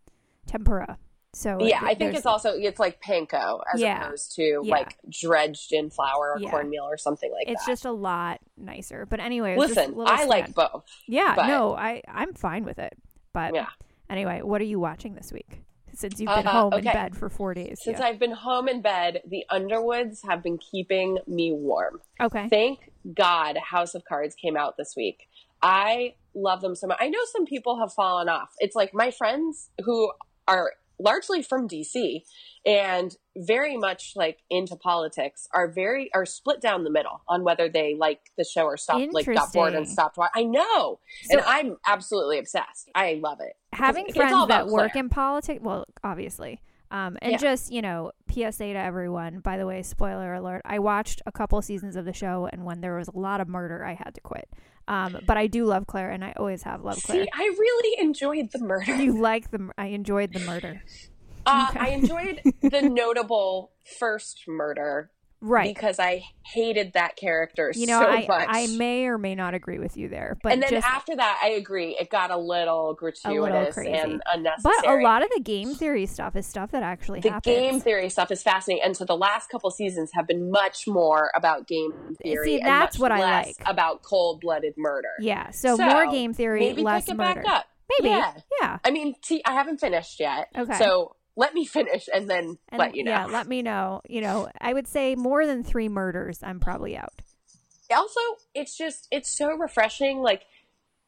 tempura. 0.46 0.98
So 1.34 1.58
yeah, 1.62 1.80
I 1.82 1.94
think 1.94 2.14
it's 2.14 2.26
also 2.26 2.50
it's 2.52 2.78
like 2.78 3.00
panko 3.02 3.60
as 3.72 3.80
Yeah. 3.80 4.06
opposed 4.06 4.34
to 4.36 4.60
Yeah. 4.64 4.70
like 4.70 4.96
dredged 5.08 5.72
in 5.72 5.88
flour 5.88 6.32
or 6.34 6.38
Yeah. 6.38 6.50
cornmeal 6.50 6.84
or 6.84 6.98
something 6.98 7.32
like 7.32 7.48
it's 7.48 7.64
that. 7.64 7.72
It's 7.72 7.80
just 7.80 7.84
a 7.86 7.92
lot 7.92 8.40
nicer. 8.58 9.06
But 9.06 9.20
anyway, 9.20 9.56
Listen, 9.56 9.94
I 10.06 10.24
like 10.24 10.54
both. 10.54 10.84
Yeah, 11.08 11.34
but- 11.34 11.46
no, 11.46 11.74
I 11.74 12.02
I'm 12.06 12.34
fine 12.34 12.64
with 12.64 12.78
it. 12.78 12.92
But 13.32 13.54
Yeah. 13.54 13.68
anyway, 14.10 14.42
what 14.42 14.60
are 14.60 14.64
you 14.64 14.78
watching 14.78 15.14
this 15.14 15.32
week? 15.32 15.62
Since 15.94 16.20
you've 16.20 16.28
been 16.34 16.46
Uh, 16.46 16.50
home 16.52 16.72
in 16.74 16.84
bed 16.84 17.16
for 17.16 17.28
four 17.30 17.52
days. 17.54 17.80
Since. 17.82 18.00
I've 18.00 18.18
been 18.18 18.32
home 18.32 18.66
in 18.68 18.80
bed, 18.82 19.22
the 19.26 19.44
Underwoods 19.50 20.22
have 20.28 20.42
been 20.42 20.58
keeping 20.58 21.18
me 21.26 21.52
warm. 21.52 22.00
okay. 22.20 22.48
Thank 22.48 22.90
God 23.14 23.56
House 23.58 23.94
of 23.94 24.04
Cards 24.04 24.34
came 24.34 24.56
out 24.56 24.76
this 24.76 24.94
week. 24.96 25.28
I 25.62 26.14
love 26.34 26.60
them 26.60 26.74
so 26.74 26.86
much. 26.88 26.98
I 27.00 27.08
know 27.08 27.18
some 27.26 27.44
people 27.46 27.78
have 27.78 27.92
fallen 27.92 28.28
off. 28.28 28.54
It's 28.58 28.74
like 28.76 28.92
my 28.94 29.10
friends 29.10 29.70
who 29.84 30.12
are 30.48 30.72
largely 31.02 31.42
from 31.42 31.68
DC 31.68 32.22
and 32.64 33.16
very 33.36 33.76
much 33.76 34.12
like 34.14 34.38
into 34.48 34.76
politics 34.76 35.48
are 35.52 35.70
very 35.70 36.10
are 36.14 36.24
split 36.24 36.60
down 36.60 36.84
the 36.84 36.90
middle 36.90 37.22
on 37.28 37.42
whether 37.44 37.68
they 37.68 37.94
like 37.98 38.20
the 38.38 38.44
show 38.44 38.64
or 38.64 38.76
stopped 38.76 39.12
like 39.12 39.26
got 39.26 39.52
bored 39.52 39.74
and 39.74 39.88
stopped 39.88 40.16
watching. 40.16 40.32
I 40.34 40.44
know. 40.44 41.00
So- 41.24 41.38
and 41.38 41.42
I'm 41.46 41.76
absolutely 41.86 42.38
obsessed. 42.38 42.90
I 42.94 43.20
love 43.22 43.38
it. 43.40 43.54
Having 43.72 44.12
friends 44.12 44.32
all 44.32 44.46
that 44.46 44.66
work 44.68 44.92
Claire. 44.92 45.04
in 45.04 45.08
politics, 45.08 45.60
well, 45.62 45.84
obviously. 46.04 46.60
Um, 46.90 47.16
and 47.22 47.32
Yeah. 47.32 47.38
just, 47.38 47.72
you 47.72 47.80
know, 47.80 48.12
PSA 48.30 48.74
to 48.74 48.78
everyone, 48.78 49.40
by 49.40 49.56
the 49.56 49.66
way, 49.66 49.82
spoiler 49.82 50.34
alert, 50.34 50.60
I 50.66 50.78
watched 50.78 51.22
a 51.24 51.32
couple 51.32 51.60
seasons 51.62 51.96
of 51.96 52.04
the 52.04 52.12
show, 52.12 52.50
and 52.52 52.66
when 52.66 52.82
there 52.82 52.96
was 52.98 53.08
a 53.08 53.18
lot 53.18 53.40
of 53.40 53.48
murder, 53.48 53.82
I 53.82 53.94
had 53.94 54.14
to 54.14 54.20
quit. 54.20 54.46
Um, 54.92 55.18
but 55.26 55.38
I 55.38 55.46
do 55.46 55.64
love 55.64 55.86
Claire, 55.86 56.10
and 56.10 56.22
I 56.22 56.34
always 56.36 56.62
have 56.64 56.82
loved 56.82 57.02
Claire. 57.04 57.24
See, 57.24 57.30
I 57.32 57.44
really 57.44 58.00
enjoyed 58.02 58.50
the 58.52 58.58
murder. 58.58 58.94
you 58.96 59.18
like 59.18 59.50
the, 59.50 59.70
I 59.78 59.86
enjoyed 59.86 60.32
the 60.34 60.40
murder. 60.40 60.82
Uh, 61.46 61.68
Okay. 61.70 61.78
I 61.80 61.86
enjoyed 61.88 62.40
the 62.60 62.82
notable 63.02 63.72
first 63.98 64.44
murder 64.46 65.10
Right. 65.44 65.74
because 65.74 65.98
I 65.98 66.22
hated 66.44 66.92
that 66.94 67.16
character 67.16 67.72
You 67.74 67.86
know, 67.86 68.00
so 68.00 68.06
I, 68.08 68.26
much. 68.26 68.46
I 68.48 68.66
may 68.68 69.06
or 69.06 69.18
may 69.18 69.34
not 69.34 69.54
agree 69.54 69.78
with 69.78 69.96
you 69.96 70.08
there, 70.08 70.38
but 70.42 70.52
and 70.52 70.62
then 70.62 70.70
just 70.70 70.86
after 70.86 71.14
that, 71.16 71.40
I 71.42 71.50
agree. 71.50 71.96
It 72.00 72.10
got 72.10 72.30
a 72.30 72.36
little 72.36 72.94
gratuitous 72.94 73.74
crazy. 73.74 73.92
and 73.92 74.22
But 74.62 74.86
a 74.86 74.96
lot 75.02 75.22
of 75.22 75.30
the 75.34 75.40
game 75.40 75.74
theory 75.74 76.06
stuff 76.06 76.36
is 76.36 76.46
stuff 76.46 76.70
that 76.70 76.82
actually 76.82 77.20
the 77.20 77.30
happens. 77.30 77.54
game 77.56 77.80
theory 77.80 78.08
stuff 78.08 78.30
is 78.30 78.42
fascinating, 78.42 78.84
and 78.84 78.96
so 78.96 79.04
the 79.04 79.16
last 79.16 79.50
couple 79.50 79.70
seasons 79.70 80.10
have 80.14 80.26
been 80.26 80.50
much 80.50 80.86
more 80.86 81.30
about 81.36 81.66
game 81.66 81.92
theory. 82.22 82.44
See, 82.58 82.60
that's 82.62 82.98
what 82.98 83.12
I 83.12 83.20
like. 83.20 83.56
about 83.66 84.02
cold-blooded 84.02 84.74
murder. 84.76 85.08
yeah, 85.20 85.50
so, 85.50 85.76
So, 85.76 85.84
more 85.86 86.06
game 86.10 86.32
theory, 86.34 86.60
Maybe 86.60 86.82
less 86.82 87.04
pick 87.04 87.14
it 87.14 87.18
murder. 87.18 87.42
back 87.42 87.52
up. 87.60 87.66
Maybe, 88.00 88.10
Yeah. 88.10 88.32
yeah. 88.60 88.78
I 88.84 88.90
mean, 88.90 89.14
t- 89.22 89.42
I 89.44 89.52
haven't 89.52 89.78
finished 89.80 90.18
yet. 90.20 90.48
Okay. 90.56 90.74
So 90.78 91.16
let 91.36 91.54
me 91.54 91.64
finish 91.64 92.08
and 92.12 92.28
then 92.28 92.58
And 92.68 92.78
let 92.78 92.94
you 92.94 93.04
know. 93.04 93.10
Yeah, 93.12 93.26
let 93.26 93.46
me 93.48 93.62
know. 93.62 94.02
You 94.08 94.20
know, 94.20 94.50
I 94.60 94.72
would 94.72 94.86
say 94.86 95.14
more 95.14 95.46
than 95.46 95.62
three 95.64 95.88
murders, 95.88 96.40
I'm 96.42 96.60
probably 96.60 96.96
out. 96.96 97.12
also 97.94 98.20
it's 98.54 98.76
just 98.76 99.06
it's 99.10 99.30
so 99.36 99.56
refreshing 99.56 100.18
like 100.22 100.42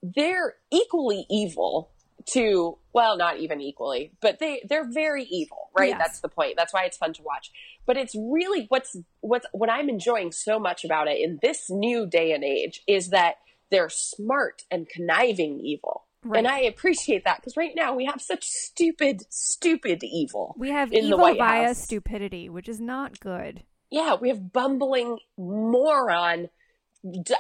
they're 0.03 0.55
equally 0.71 1.25
evil 1.31 1.91
to 2.27 2.77
well 2.93 3.17
not 3.17 3.39
even 3.39 3.61
equally 3.61 4.13
but 4.21 4.39
they 4.39 4.63
they're 4.69 4.89
very 4.91 5.25
evil 5.25 5.71
right 5.77 5.91
Yes. 5.91 5.99
that's 5.99 6.21
the 6.21 6.29
point 6.29 6.55
that's 6.57 6.73
why 6.75 6.85
it's 6.85 6.97
fun 6.97 7.13
to 7.15 7.23
watch 7.23 7.51
but 7.87 7.97
it's 7.97 8.15
really 8.15 8.67
what's 8.69 8.97
what's 9.21 9.47
what 9.53 9.71
i'm 9.71 9.89
enjoying 9.89 10.31
so 10.33 10.59
much 10.59 10.85
about 10.85 11.09
it 11.09 11.19
in 11.21 11.39
this 11.43 11.71
new 11.71 12.07
day 12.07 12.33
and 12.33 12.45
age 12.45 12.83
is 12.87 13.09
that 13.11 13.37
they're 13.71 13.89
smart 13.91 14.63
and 14.71 14.89
conniving 14.89 15.61
evil 15.61 16.05
Right. 16.25 16.39
and 16.39 16.49
i 16.49 16.61
appreciate 16.61 17.25
that 17.25 17.37
because 17.41 17.57
right 17.57 17.73
now 17.77 17.95
we 17.95 18.07
have 18.07 18.21
such 18.21 18.45
stupid 18.47 19.23
stupid 19.31 20.03
evil 20.03 20.55
We 20.59 20.71
have 20.71 20.93
in 20.93 21.03
the 21.03 21.07
evil 21.09 21.19
White 21.21 21.39
via 21.39 21.67
House. 21.69 21.79
stupidity, 21.85 22.49
which 22.49 22.69
is 22.69 22.81
not 22.81 23.21
good. 23.21 23.63
yeah, 23.91 24.15
we 24.21 24.29
have 24.31 24.53
bumbling 24.53 25.19
moron, 25.39 26.49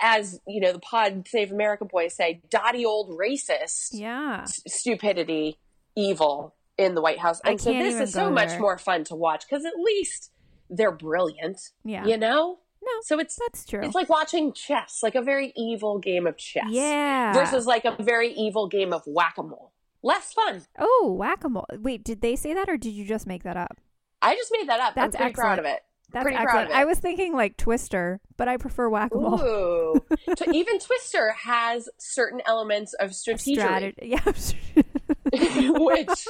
as 0.02 0.40
you 0.46 0.60
know, 0.60 0.72
the 0.72 0.78
Pod 0.78 1.26
Save 1.26 1.50
America 1.52 1.84
boys 1.84 2.14
say, 2.14 2.42
dotty 2.50 2.84
old 2.84 3.18
racist 3.18 3.88
Yeah. 3.92 4.40
s- 4.42 4.60
stupidity, 4.66 5.58
evil 5.96 6.54
in 6.76 6.94
the 6.94 7.00
White 7.00 7.18
House, 7.18 7.40
and 7.44 7.60
so 7.60 7.72
this 7.72 7.94
is 8.00 8.12
so 8.12 8.26
go 8.26 8.30
much 8.30 8.58
more 8.58 8.76
fun 8.78 9.04
to 9.04 9.14
watch 9.14 9.44
because 9.48 9.64
at 9.64 9.74
least 9.78 10.30
they're 10.68 10.92
brilliant, 10.92 11.58
Yeah. 11.84 12.04
you 12.06 12.16
know. 12.18 12.58
No, 12.84 12.92
So 13.02 13.18
it's 13.18 13.36
that's 13.36 13.64
true. 13.64 13.80
it's 13.82 13.94
like 13.94 14.08
watching 14.08 14.52
chess, 14.52 15.00
like 15.02 15.14
a 15.14 15.22
very 15.22 15.52
evil 15.56 15.98
game 15.98 16.26
of 16.26 16.36
chess, 16.36 16.66
yeah. 16.68 17.32
versus 17.32 17.66
like 17.66 17.84
a 17.84 17.96
very 18.02 18.32
evil 18.32 18.68
game 18.68 18.92
of 18.92 19.02
whack 19.06 19.34
a 19.38 19.42
mole. 19.42 19.72
Less 20.02 20.32
fun. 20.34 20.62
oh, 20.78 21.14
whack 21.18 21.44
a 21.44 21.48
mole. 21.48 21.66
Wait, 21.78 22.04
did 22.04 22.20
they 22.20 22.36
say 22.36 22.52
that 22.52 22.68
or 22.68 22.76
did 22.76 22.92
you 22.92 23.06
just 23.06 23.26
make 23.26 23.42
that 23.44 23.56
up? 23.56 23.80
I 24.20 24.34
just 24.34 24.50
made 24.58 24.68
that 24.68 24.80
up. 24.80 24.94
That's 24.94 25.16
I'm 25.16 25.22
pretty 25.22 25.34
proud 25.34 25.58
of 25.58 25.64
it. 25.64 25.80
That's 26.12 26.22
Pretty 26.24 26.36
excellent. 26.38 26.70
I 26.70 26.84
was 26.84 27.00
thinking 27.00 27.34
like 27.34 27.56
Twister, 27.56 28.20
but 28.36 28.46
I 28.46 28.56
prefer 28.56 28.88
whack 28.88 29.12
a 29.14 29.18
mole. 29.18 29.98
So 30.38 30.44
even 30.52 30.78
Twister 30.78 31.32
has 31.42 31.88
certain 31.98 32.40
elements 32.46 32.94
of 32.94 33.14
strategy, 33.14 33.54
Strategy. 33.56 33.96
Yeah. 34.02 34.20
which, 35.32 36.26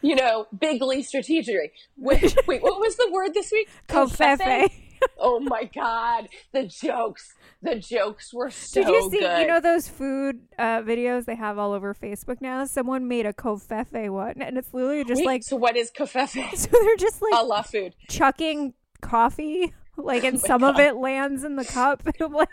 you 0.00 0.14
know, 0.14 0.46
bigly 0.58 1.02
strategy. 1.02 1.72
Which, 1.96 2.34
wait, 2.46 2.62
what 2.62 2.80
was 2.80 2.96
the 2.96 3.10
word 3.12 3.34
this 3.34 3.52
week? 3.52 3.68
Covfefe. 3.88 4.70
Oh 5.18 5.40
my 5.40 5.64
God. 5.74 6.28
The 6.52 6.64
jokes. 6.66 7.34
The 7.62 7.76
jokes 7.76 8.32
were 8.34 8.50
so 8.50 8.82
Did 8.82 8.88
you 8.90 9.10
see? 9.10 9.18
good. 9.20 9.40
You 9.40 9.46
know 9.46 9.60
those 9.60 9.88
food 9.88 10.40
uh, 10.58 10.82
videos 10.82 11.24
they 11.24 11.34
have 11.34 11.58
all 11.58 11.72
over 11.72 11.94
Facebook 11.94 12.40
now. 12.42 12.64
Someone 12.66 13.08
made 13.08 13.24
a 13.24 13.32
covfefe 13.32 14.10
one, 14.10 14.42
and 14.42 14.58
it's 14.58 14.74
literally 14.74 15.04
just 15.04 15.20
Wait, 15.20 15.26
like 15.26 15.42
so 15.44 15.56
what 15.56 15.76
is 15.76 15.90
covfefe? 15.90 16.54
so 16.56 16.68
they're 16.70 16.96
just 16.96 17.22
like 17.22 17.32
I 17.32 17.40
love 17.42 17.66
food. 17.66 17.94
chucking 18.08 18.74
coffee, 19.00 19.72
like, 19.96 20.24
and 20.24 20.36
Oh 20.36 20.46
some 20.46 20.62
of 20.62 20.78
it 20.78 20.96
lands 20.96 21.42
in 21.44 21.56
the 21.56 21.64
cup. 21.64 22.02
like, 22.20 22.52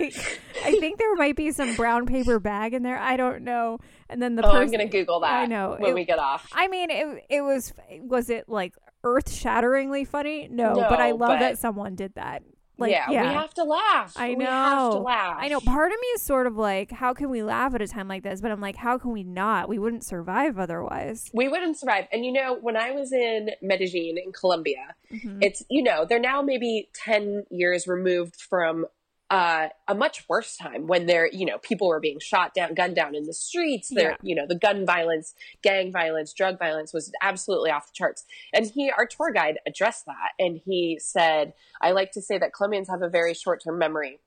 I 0.64 0.72
think 0.80 0.98
there 0.98 1.14
might 1.16 1.36
be 1.36 1.52
some 1.52 1.76
brown 1.76 2.06
paper 2.06 2.40
bag 2.40 2.74
in 2.74 2.84
there. 2.84 2.98
I 2.98 3.18
don't 3.18 3.44
know. 3.44 3.80
And 4.10 4.22
then 4.22 4.36
the 4.36 4.46
oh, 4.46 4.52
person, 4.52 4.62
I'm 4.64 4.72
going 4.72 4.90
to 4.90 4.98
Google 4.98 5.20
that 5.22 5.34
I 5.34 5.46
know. 5.46 5.76
when 5.78 5.90
It- 5.92 5.96
we 5.96 6.06
get 6.06 6.20
off. 6.20 6.48
I 6.54 6.68
mean, 6.70 6.90
it 6.90 7.26
it 7.30 7.42
was 7.42 7.74
was 8.02 8.30
it 8.30 8.48
like 8.48 8.76
earth 9.04 9.32
shatteringly 9.32 10.06
funny? 10.06 10.48
No, 10.52 10.74
but 10.76 11.00
I 11.00 11.12
love 11.12 11.30
but- 11.30 11.40
that 11.40 11.58
someone 11.60 11.96
did 11.96 12.14
that. 12.16 12.44
Like, 12.78 12.92
yeah, 12.94 13.12
yeah, 13.12 13.28
we 13.28 13.34
have 13.36 13.54
to 13.56 13.64
laugh. 13.64 14.14
I 14.18 14.34
We 14.34 14.44
have 14.44 14.90
to 14.94 14.96
know. 14.96 15.02
laugh. 15.04 15.38
I 15.40 15.50
know. 15.50 15.60
Part 15.60 15.92
of 15.92 16.00
me 16.02 16.08
is 16.16 16.22
sort 16.24 16.48
of 16.48 16.58
like, 16.58 16.90
how 16.90 17.14
can 17.14 17.30
we 17.30 17.44
laugh 17.44 17.76
at 17.76 17.82
a 17.84 17.88
time 17.88 18.08
like 18.08 18.24
this? 18.24 18.42
But 18.42 18.50
I'm 18.50 18.60
like, 18.62 18.76
how 18.76 18.98
can 18.98 19.12
we 19.12 19.22
not? 19.24 19.70
We 19.70 19.78
wouldn't 19.78 20.04
survive 20.04 20.58
otherwise. 20.58 21.30
we 21.32 21.48
wouldn't 21.48 21.78
survive. 21.78 22.08
And 22.12 22.26
you 22.26 22.32
know, 22.32 22.58
when 22.60 22.76
I 22.76 22.90
was 22.92 23.12
in 23.14 23.52
Medellin 23.62 24.18
in 24.18 24.32
Colombia, 24.32 24.96
Mhm. 25.14 25.44
it's 25.44 25.62
you 25.70 25.84
know 25.84 26.06
they're 26.06 26.18
now 26.20 26.42
maybe 26.42 26.90
10 26.96 27.44
years 27.52 27.88
removed 27.88 28.42
from 28.42 28.88
uh, 29.32 29.70
a 29.88 29.96
much 29.96 30.26
worse 30.30 30.58
time 30.58 30.86
when 30.88 31.06
they're 31.06 31.30
you 31.32 31.46
know 31.46 31.58
people 31.60 31.88
were 31.88 32.02
being 32.02 32.20
shot 32.20 32.54
down 32.54 32.74
gunned 32.74 32.96
down 32.96 33.16
in 33.16 33.24
the 33.24 33.34
streets. 33.34 33.90
There 33.90 34.12
Yeah. 34.12 34.18
you 34.22 34.36
know 34.36 34.46
the 34.48 34.60
gun 34.60 34.86
violence 34.86 35.34
gang 35.64 35.92
violence 35.92 36.34
drug 36.34 36.60
violence 36.60 36.94
was 36.94 37.12
absolutely 37.24 37.72
off 37.72 37.88
the 37.88 37.94
charts. 37.96 38.26
And 38.54 38.66
he 38.68 38.92
our 38.92 39.06
tour 39.08 39.32
guide 39.32 39.58
addressed 39.66 40.06
that. 40.06 40.32
And 40.38 40.60
he 40.64 41.00
said 41.02 41.54
i 41.82 41.92
like 41.92 42.12
to 42.12 42.22
say 42.22 42.38
that 42.38 42.54
colombians 42.54 42.90
have 42.90 43.02
a 43.02 43.10
very 43.10 43.34
short-term 43.34 43.80
memory 43.80 44.20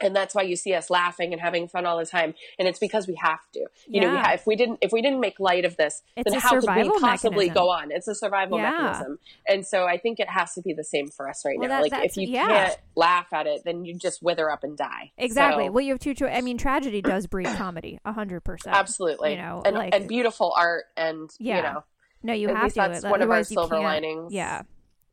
and 0.00 0.14
that's 0.16 0.34
why 0.34 0.42
you 0.42 0.56
see 0.56 0.74
us 0.74 0.90
laughing 0.90 1.32
and 1.32 1.40
having 1.40 1.68
fun 1.68 1.86
all 1.86 1.98
the 1.98 2.06
time 2.06 2.34
and 2.58 2.66
it's 2.68 2.78
because 2.78 3.06
we 3.06 3.14
have 3.20 3.40
to 3.52 3.66
you 3.88 4.00
know 4.00 4.08
we 4.10 4.14
Yeah. 4.16 4.22
ha- 4.24 4.32
if 4.34 4.46
we 4.46 4.56
didn't 4.56 4.78
if 4.82 4.92
we 4.92 5.02
didn't 5.02 5.20
make 5.20 5.38
light 5.40 5.64
of 5.64 5.76
this 5.76 6.02
It's 6.16 6.30
then 6.30 6.40
how 6.40 6.50
could 6.60 6.62
we 6.74 6.90
possibly 7.00 7.46
mechanism. 7.48 7.54
go 7.54 7.68
on 7.70 7.90
it's 7.92 8.08
a 8.08 8.14
survival 8.14 8.58
Yeah. 8.58 8.70
mechanism 8.70 9.18
and 9.48 9.66
so 9.66 9.84
i 9.84 9.96
think 9.98 10.20
it 10.20 10.28
has 10.28 10.54
to 10.54 10.62
be 10.62 10.72
the 10.72 10.84
same 10.84 11.08
for 11.08 11.28
us 11.28 11.42
right 11.44 11.58
Well, 11.58 11.68
now 11.68 11.82
that- 11.82 11.92
like 11.92 12.04
if 12.04 12.16
you 12.16 12.28
yeah. 12.28 12.46
can't 12.46 12.76
laugh 12.96 13.32
at 13.32 13.46
it 13.46 13.62
then 13.64 13.84
you 13.84 13.94
just 13.98 14.22
wither 14.22 14.50
up 14.50 14.64
and 14.64 14.76
die 14.76 15.12
Exactly. 15.18 15.66
So, 15.66 15.72
well, 15.72 15.84
you 15.84 15.92
have 15.92 16.00
two 16.00 16.14
choices. 16.14 16.36
I 16.36 16.40
mean, 16.40 16.56
tragedy 16.58 17.02
does 17.02 17.26
breed 17.26 17.46
comedy, 17.46 17.98
a 18.04 18.12
hundred 18.12 18.40
percent. 18.42 18.74
absolutely 18.76 19.32
You 19.32 19.36
know, 19.38 19.62
and, 19.64 19.74
like- 19.76 19.94
and 19.94 20.08
beautiful 20.08 20.52
art 20.56 20.84
and 20.96 21.30
Yeah. 21.38 21.56
you 21.56 21.62
know 21.62 21.84
No, 22.22 22.32
you 22.32 22.48
have 22.48 22.68
to. 22.68 22.74
that's 22.74 23.04
one 23.04 23.22
of 23.22 23.30
our 23.30 23.42
silver 23.44 23.78
linings 23.78 24.32
Yeah. 24.32 24.62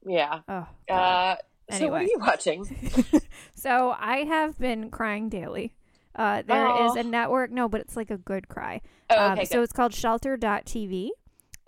yeah 0.05 0.39
Oh. 0.47 0.67
God. 0.87 1.31
Uh, 1.33 1.35
uh 1.71 1.77
so 1.77 1.87
what 1.87 2.01
are 2.01 2.05
you 2.05 2.17
watching 2.19 2.65
So 3.55 3.95
I 3.97 4.17
have 4.19 4.57
been 4.59 4.89
crying 4.91 5.29
daily. 5.29 5.73
Uh, 6.15 6.41
there 6.45 6.85
is 6.85 6.95
a 6.95 7.03
network. 7.03 7.51
No, 7.51 7.67
but 7.67 7.81
it's 7.81 7.95
like 7.95 8.09
a 8.11 8.17
good 8.17 8.47
cry. 8.47 8.81
oh, 9.09 9.17
Um, 9.17 9.31
okay 9.33 9.45
so 9.45 9.61
it's 9.61 9.73
called 9.73 9.93
Shelter.tv. 9.93 11.09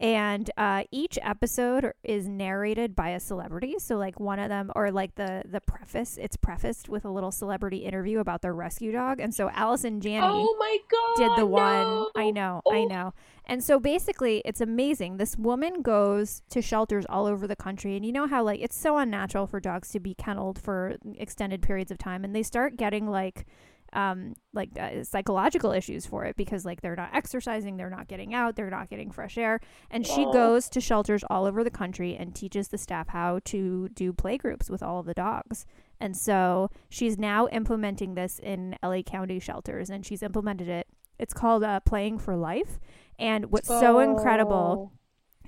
And 0.02 0.50
uh, 0.56 0.84
each 0.92 1.20
episode 1.22 1.92
is 2.06 2.26
narrated 2.26 2.96
by 2.96 3.10
a 3.10 3.20
celebrity. 3.20 3.76
So, 3.80 3.98
like 3.98 4.18
one 4.18 4.40
of 4.40 4.48
them, 4.48 4.72
or 4.74 4.92
like 4.92 5.16
the 5.16 5.44
the 5.46 5.60
preface, 5.60 6.18
it's 6.18 6.38
prefaced 6.38 6.88
with 6.88 7.04
a 7.04 7.10
little 7.10 7.32
celebrity 7.32 7.80
interview 7.80 8.20
about 8.20 8.42
their 8.42 8.54
rescue 8.54 8.94
dog. 8.94 9.20
And 9.20 9.36
so 9.36 9.50
Allison 9.50 10.00
Janney 10.00 10.22
oh 10.26 10.56
my 10.58 10.78
god 10.90 11.18
did 11.36 11.42
the 11.42 11.46
one. 11.46 11.84
no. 11.84 12.10
I 12.16 12.32
know, 12.32 12.62
I 12.72 12.78
Oh. 12.78 12.86
know. 12.86 13.14
And 13.46 13.62
so 13.64 13.78
basically, 13.80 14.42
it's 14.46 14.62
amazing. 14.62 15.18
This 15.18 15.36
woman 15.36 15.82
goes 15.82 16.44
to 16.52 16.62
shelters 16.62 17.06
all 17.10 17.26
over 17.26 17.46
the 17.46 17.56
country, 17.58 17.98
and 17.98 18.06
you 18.06 18.12
know 18.14 18.28
how 18.28 18.42
like 18.44 18.62
it's 18.62 18.78
so 18.78 18.98
unnatural 18.98 19.48
for 19.48 19.60
dogs 19.60 19.90
to 19.90 20.00
be 20.00 20.14
kennelled 20.14 20.60
for 20.62 20.96
extended 21.18 21.62
periods 21.62 21.92
of 21.92 21.98
time, 21.98 22.24
and 22.24 22.34
they 22.34 22.44
start 22.44 22.78
getting 22.78 23.06
like. 23.10 23.46
Um, 23.94 24.36
like 24.54 24.70
uh, 24.80 25.04
psychological 25.04 25.72
issues 25.72 26.06
for 26.06 26.26
it 26.26 26.36
because 26.36 26.64
like 26.66 26.82
they're 26.82 26.96
not 26.96 27.10
exercising, 27.14 27.78
they're 27.78 27.90
not 27.90 28.08
getting 28.08 28.34
out, 28.34 28.56
they're 28.56 28.70
not 28.70 28.90
getting 28.90 29.10
fresh 29.12 29.38
air, 29.38 29.60
and 29.90 30.06
she 30.06 30.26
goes 30.26 30.70
to 30.70 30.80
shelters 30.82 31.24
all 31.30 31.46
over 31.46 31.64
the 31.64 31.72
country 31.72 32.16
and 32.16 32.36
teaches 32.36 32.68
the 32.68 32.78
staff 32.78 33.08
how 33.10 33.40
to 33.46 33.90
do 33.90 34.14
play 34.14 34.38
groups 34.38 34.70
with 34.70 34.84
all 34.84 35.00
of 35.00 35.06
the 35.06 35.14
dogs. 35.14 35.66
And 36.00 36.16
so 36.16 36.70
she's 36.90 37.18
now 37.18 37.48
implementing 37.48 38.16
this 38.16 38.40
in 38.40 38.76
LA 38.84 39.02
County 39.02 39.40
shelters, 39.40 39.90
and 39.90 40.06
she's 40.06 40.24
implemented 40.24 40.70
it. 40.70 40.88
It's 41.18 41.34
called 41.34 41.64
uh, 41.64 41.80
Playing 41.82 42.20
for 42.20 42.36
Life. 42.36 42.80
And 43.18 43.52
what's 43.52 43.68
so 43.68 44.00
incredible, 44.00 44.92
Oh. 44.94 44.98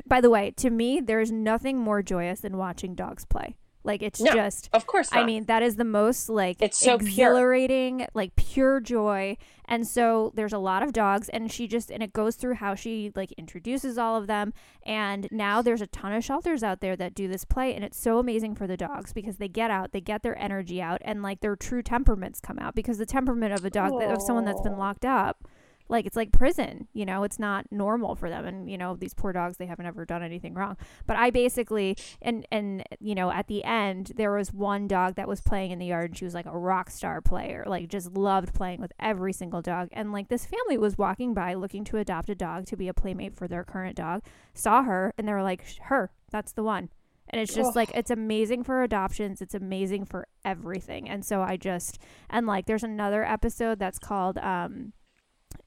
by 0.05 0.19
the 0.19 0.29
way, 0.29 0.51
to 0.57 0.69
me, 0.69 0.99
there's 0.99 1.31
nothing 1.31 1.77
more 1.77 2.01
joyous 2.01 2.41
than 2.41 2.57
watching 2.57 2.95
dogs 2.95 3.23
play. 3.25 3.55
Like, 3.83 4.01
it's 4.01 4.21
No, 4.21 4.31
just. 4.33 4.69
of 4.73 4.85
course 4.85 5.11
not. 5.11 5.21
I 5.21 5.25
mean, 5.25 5.45
that 5.45 5.63
is 5.63 5.75
the 5.75 5.83
most 5.83 6.29
like 6.29 6.61
It's 6.61 6.77
so 6.79 6.97
pure. 6.97 7.07
exhilarating, 7.09 8.05
like 8.13 8.35
pure 8.35 8.79
joy. 8.79 9.37
And 9.65 9.87
so 9.87 10.31
there's 10.35 10.51
a 10.53 10.57
lot 10.59 10.83
of 10.83 10.91
dogs, 10.91 11.29
and 11.29 11.49
she 11.51 11.65
just 11.67 11.89
and 11.89 12.03
it 12.03 12.11
goes 12.13 12.35
through 12.35 12.55
how 12.55 12.75
she 12.75 13.11
like 13.15 13.31
introduces 13.33 13.97
all 13.97 14.17
of 14.17 14.27
them. 14.27 14.53
And 14.85 15.27
now 15.31 15.61
there's 15.61 15.81
a 15.81 15.87
ton 15.87 16.11
of 16.13 16.23
shelters 16.23 16.61
out 16.61 16.81
there 16.81 16.95
that 16.97 17.15
do 17.15 17.27
this 17.27 17.45
play, 17.45 17.73
and 17.73 17.83
it's 17.85 17.97
so 17.97 18.19
amazing 18.19 18.55
for 18.55 18.67
the 18.67 18.75
dogs 18.77 19.13
because 19.13 19.37
they 19.37 19.47
get 19.47 19.71
out, 19.71 19.93
they 19.93 20.01
get 20.01 20.23
their 20.23 20.37
energy 20.37 20.81
out, 20.81 21.01
and 21.05 21.23
like 21.23 21.39
their 21.39 21.55
true 21.55 21.81
temperaments 21.81 22.39
come 22.41 22.59
out. 22.59 22.75
Because 22.75 22.97
the 22.97 23.05
temperament 23.05 23.53
of 23.53 23.63
a 23.63 23.69
dog 23.69 24.01
of 24.01 24.21
someone 24.21 24.45
that's 24.45 24.61
been 24.61 24.77
locked 24.77 25.05
up 25.05 25.47
like 25.91 26.05
it's 26.05 26.15
like 26.15 26.31
prison 26.31 26.87
you 26.93 27.05
know 27.05 27.23
it's 27.23 27.37
not 27.37 27.65
normal 27.71 28.15
for 28.15 28.29
them. 28.29 28.45
And 28.45 28.71
you 28.71 28.77
know 28.77 28.95
these 28.95 29.13
poor 29.13 29.33
dogs 29.33 29.57
they 29.57 29.65
haven't 29.65 29.85
ever 29.85 30.05
done 30.05 30.23
anything 30.23 30.53
wrong. 30.53 30.77
But 31.05 31.17
i 31.17 31.29
basically 31.29 31.97
and 32.21 32.47
and 32.51 32.83
you 32.99 33.13
know 33.13 33.31
at 33.31 33.47
the 33.47 33.63
end 33.63 34.13
there 34.15 34.31
was 34.31 34.53
one 34.53 34.87
dog 34.87 35.15
that 35.15 35.27
was 35.27 35.41
playing 35.41 35.71
in 35.71 35.79
the 35.79 35.85
yard 35.85 36.11
and 36.11 36.17
she 36.17 36.25
was 36.25 36.33
like 36.33 36.45
a 36.45 36.57
rock 36.57 36.89
star 36.89 37.21
player 37.21 37.63
like 37.67 37.87
just 37.87 38.13
loved 38.13 38.53
playing 38.53 38.81
with 38.81 38.93
every 38.99 39.33
single 39.33 39.61
dog. 39.61 39.89
And 39.91 40.11
like 40.11 40.29
this 40.29 40.45
family 40.45 40.77
was 40.77 40.97
walking 40.97 41.33
by 41.33 41.53
looking 41.53 41.83
to 41.85 41.97
adopt 41.97 42.29
a 42.29 42.35
dog 42.35 42.65
to 42.67 42.77
be 42.77 42.87
a 42.87 42.93
playmate 42.93 43.35
for 43.35 43.47
their 43.47 43.63
current 43.63 43.95
dog 43.95 44.23
saw 44.53 44.83
her 44.83 45.13
and 45.17 45.27
they 45.27 45.33
were 45.33 45.43
like 45.43 45.63
her 45.83 46.11
that's 46.31 46.53
the 46.53 46.63
one. 46.63 46.89
And 47.29 47.39
it's 47.41 47.53
just 47.53 47.69
Ugh. 47.69 47.75
like 47.75 47.91
it's 47.93 48.11
amazing 48.11 48.63
for 48.63 48.83
adoptions. 48.83 49.41
It's 49.41 49.53
amazing 49.53 50.05
for 50.05 50.27
everything. 50.43 51.07
And 51.09 51.23
so 51.23 51.41
i 51.41 51.57
just 51.57 51.99
and 52.29 52.47
like 52.47 52.65
there's 52.65 52.83
another 52.83 53.23
episode 53.23 53.79
that's 53.79 53.99
called 53.99 54.37
um 54.37 54.93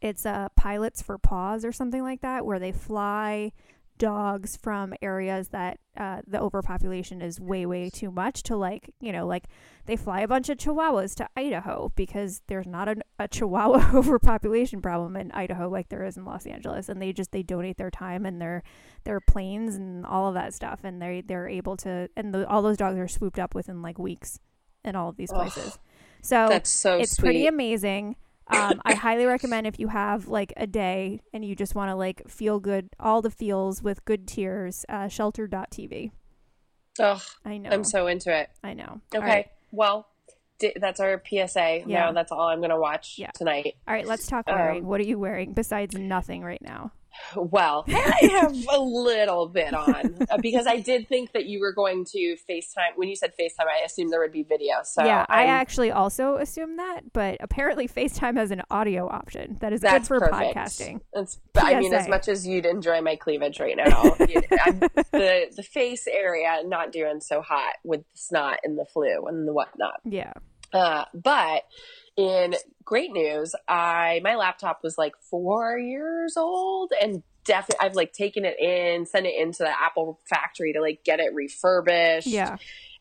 it's 0.00 0.26
uh 0.26 0.48
pilots 0.56 1.02
for 1.02 1.18
paws 1.18 1.64
or 1.64 1.72
something 1.72 2.02
like 2.02 2.20
that 2.20 2.44
where 2.44 2.58
they 2.58 2.72
fly 2.72 3.52
dogs 3.96 4.56
from 4.56 4.92
areas 5.02 5.48
that 5.50 5.78
uh, 5.96 6.20
the 6.26 6.40
overpopulation 6.40 7.22
is 7.22 7.40
way 7.40 7.64
way 7.64 7.88
too 7.88 8.10
much 8.10 8.42
to 8.42 8.56
like 8.56 8.90
you 9.00 9.12
know 9.12 9.24
like 9.24 9.44
they 9.86 9.94
fly 9.94 10.20
a 10.20 10.26
bunch 10.26 10.48
of 10.48 10.58
chihuahuas 10.58 11.14
to 11.14 11.28
idaho 11.36 11.92
because 11.94 12.42
there's 12.48 12.66
not 12.66 12.88
a, 12.88 12.96
a 13.20 13.28
chihuahua 13.28 13.90
overpopulation 13.94 14.82
problem 14.82 15.14
in 15.16 15.30
idaho 15.30 15.68
like 15.68 15.88
there 15.90 16.04
is 16.04 16.16
in 16.16 16.24
los 16.24 16.44
angeles 16.44 16.88
and 16.88 17.00
they 17.00 17.12
just 17.12 17.30
they 17.30 17.42
donate 17.44 17.76
their 17.76 17.90
time 17.90 18.26
and 18.26 18.40
their 18.42 18.64
their 19.04 19.20
planes 19.20 19.76
and 19.76 20.04
all 20.04 20.26
of 20.26 20.34
that 20.34 20.52
stuff 20.52 20.80
and 20.82 21.00
they 21.00 21.20
they're 21.20 21.48
able 21.48 21.76
to 21.76 22.08
and 22.16 22.34
the, 22.34 22.48
all 22.48 22.62
those 22.62 22.76
dogs 22.76 22.98
are 22.98 23.06
swooped 23.06 23.38
up 23.38 23.54
within 23.54 23.80
like 23.80 23.96
weeks 23.98 24.40
in 24.84 24.96
all 24.96 25.08
of 25.08 25.16
these 25.16 25.30
Ugh. 25.32 25.36
places 25.48 25.78
so 26.20 26.48
That's 26.48 26.70
so 26.70 26.98
it's 26.98 27.12
sweet. 27.12 27.22
pretty 27.24 27.46
amazing. 27.46 28.16
Um, 28.48 28.80
I 28.84 28.94
highly 28.94 29.24
recommend 29.24 29.66
if 29.66 29.78
you 29.80 29.88
have 29.88 30.28
like 30.28 30.52
a 30.56 30.66
day 30.66 31.20
and 31.32 31.44
you 31.44 31.54
just 31.56 31.74
want 31.74 31.90
to 31.90 31.94
like 31.94 32.28
feel 32.28 32.60
good, 32.60 32.88
all 33.00 33.22
the 33.22 33.30
feels 33.30 33.82
with 33.82 34.04
good 34.04 34.26
tears. 34.28 34.84
Uh, 34.88 35.08
shelter.tv. 35.08 36.10
Ugh, 37.00 37.20
I 37.44 37.58
know. 37.58 37.70
I'm 37.70 37.84
so 37.84 38.06
into 38.06 38.36
it. 38.36 38.50
I 38.62 38.74
know. 38.74 39.00
Okay, 39.14 39.26
right. 39.26 39.46
well, 39.72 40.06
di- 40.60 40.74
that's 40.76 41.00
our 41.00 41.20
PSA. 41.26 41.82
Yeah. 41.86 42.04
Now 42.06 42.12
that's 42.12 42.30
all 42.30 42.48
I'm 42.48 42.58
going 42.60 42.70
to 42.70 42.78
watch 42.78 43.16
Yeah. 43.18 43.30
tonight. 43.34 43.74
All 43.88 43.94
right. 43.94 44.06
Let's 44.06 44.26
talk 44.26 44.48
Um, 44.48 44.54
wearing. 44.56 44.86
what 44.86 45.00
are 45.00 45.04
you 45.04 45.18
wearing 45.18 45.52
besides 45.54 45.96
nothing 45.96 46.44
right 46.44 46.62
now? 46.62 46.92
Well, 47.36 47.84
I 47.88 48.28
have 48.40 48.54
a 48.72 48.80
little 48.80 49.48
bit 49.48 49.74
on 49.74 50.16
uh, 50.30 50.38
because 50.40 50.66
I 50.66 50.80
did 50.80 51.08
think 51.08 51.32
that 51.32 51.46
you 51.46 51.60
were 51.60 51.72
going 51.72 52.04
to 52.12 52.36
FaceTime. 52.48 52.96
When 52.96 53.08
you 53.08 53.16
said 53.16 53.32
FaceTime, 53.38 53.66
I 53.66 53.84
assumed 53.84 54.12
there 54.12 54.20
would 54.20 54.32
be 54.32 54.42
video. 54.42 54.76
So 54.84 55.04
yeah, 55.04 55.24
I 55.28 55.42
I'm- 55.42 55.48
actually 55.50 55.90
also 55.90 56.36
assumed 56.36 56.78
that, 56.78 57.12
but 57.12 57.36
apparently 57.40 57.88
FaceTime 57.96 58.36
has 58.36 58.50
an 58.50 58.62
audio 58.70 59.08
option 59.08 59.58
that 59.60 59.72
is 59.72 59.80
good 59.80 59.90
that's 59.90 60.08
for 60.08 60.20
perfect. 60.20 60.56
podcasting. 60.56 61.00
It's, 61.12 61.40
I 61.56 61.78
mean, 61.78 61.94
as 61.94 62.08
much 62.08 62.28
as 62.28 62.46
you'd 62.46 62.66
enjoy 62.66 63.00
my 63.00 63.16
cleavage 63.16 63.60
right 63.60 63.76
now, 63.76 64.02
you- 64.28 64.42
the 65.12 65.46
the 65.56 65.62
face 65.62 66.06
area 66.06 66.62
not 66.64 66.92
doing 66.92 67.20
so 67.20 67.40
hot 67.42 67.74
with 67.84 68.00
the 68.00 68.18
snot 68.18 68.58
and 68.64 68.78
the 68.78 68.84
flu 68.92 69.26
and 69.26 69.46
the 69.46 69.52
whatnot. 69.52 70.00
Yeah. 70.04 70.32
Uh, 70.72 71.04
but 71.14 71.62
in 72.16 72.54
great 72.84 73.12
news, 73.12 73.54
I 73.68 74.20
my 74.22 74.36
laptop 74.36 74.80
was 74.82 74.96
like 74.98 75.14
four 75.30 75.78
years 75.78 76.36
old 76.36 76.92
and 77.00 77.22
definitely 77.44 77.86
I've 77.86 77.94
like 77.94 78.12
taken 78.12 78.44
it 78.44 78.58
in, 78.58 79.06
sent 79.06 79.26
it 79.26 79.34
into 79.40 79.64
the 79.64 79.70
Apple 79.70 80.20
factory 80.28 80.72
to 80.72 80.80
like 80.80 81.04
get 81.04 81.20
it 81.20 81.34
refurbished. 81.34 82.26
Yeah. 82.26 82.56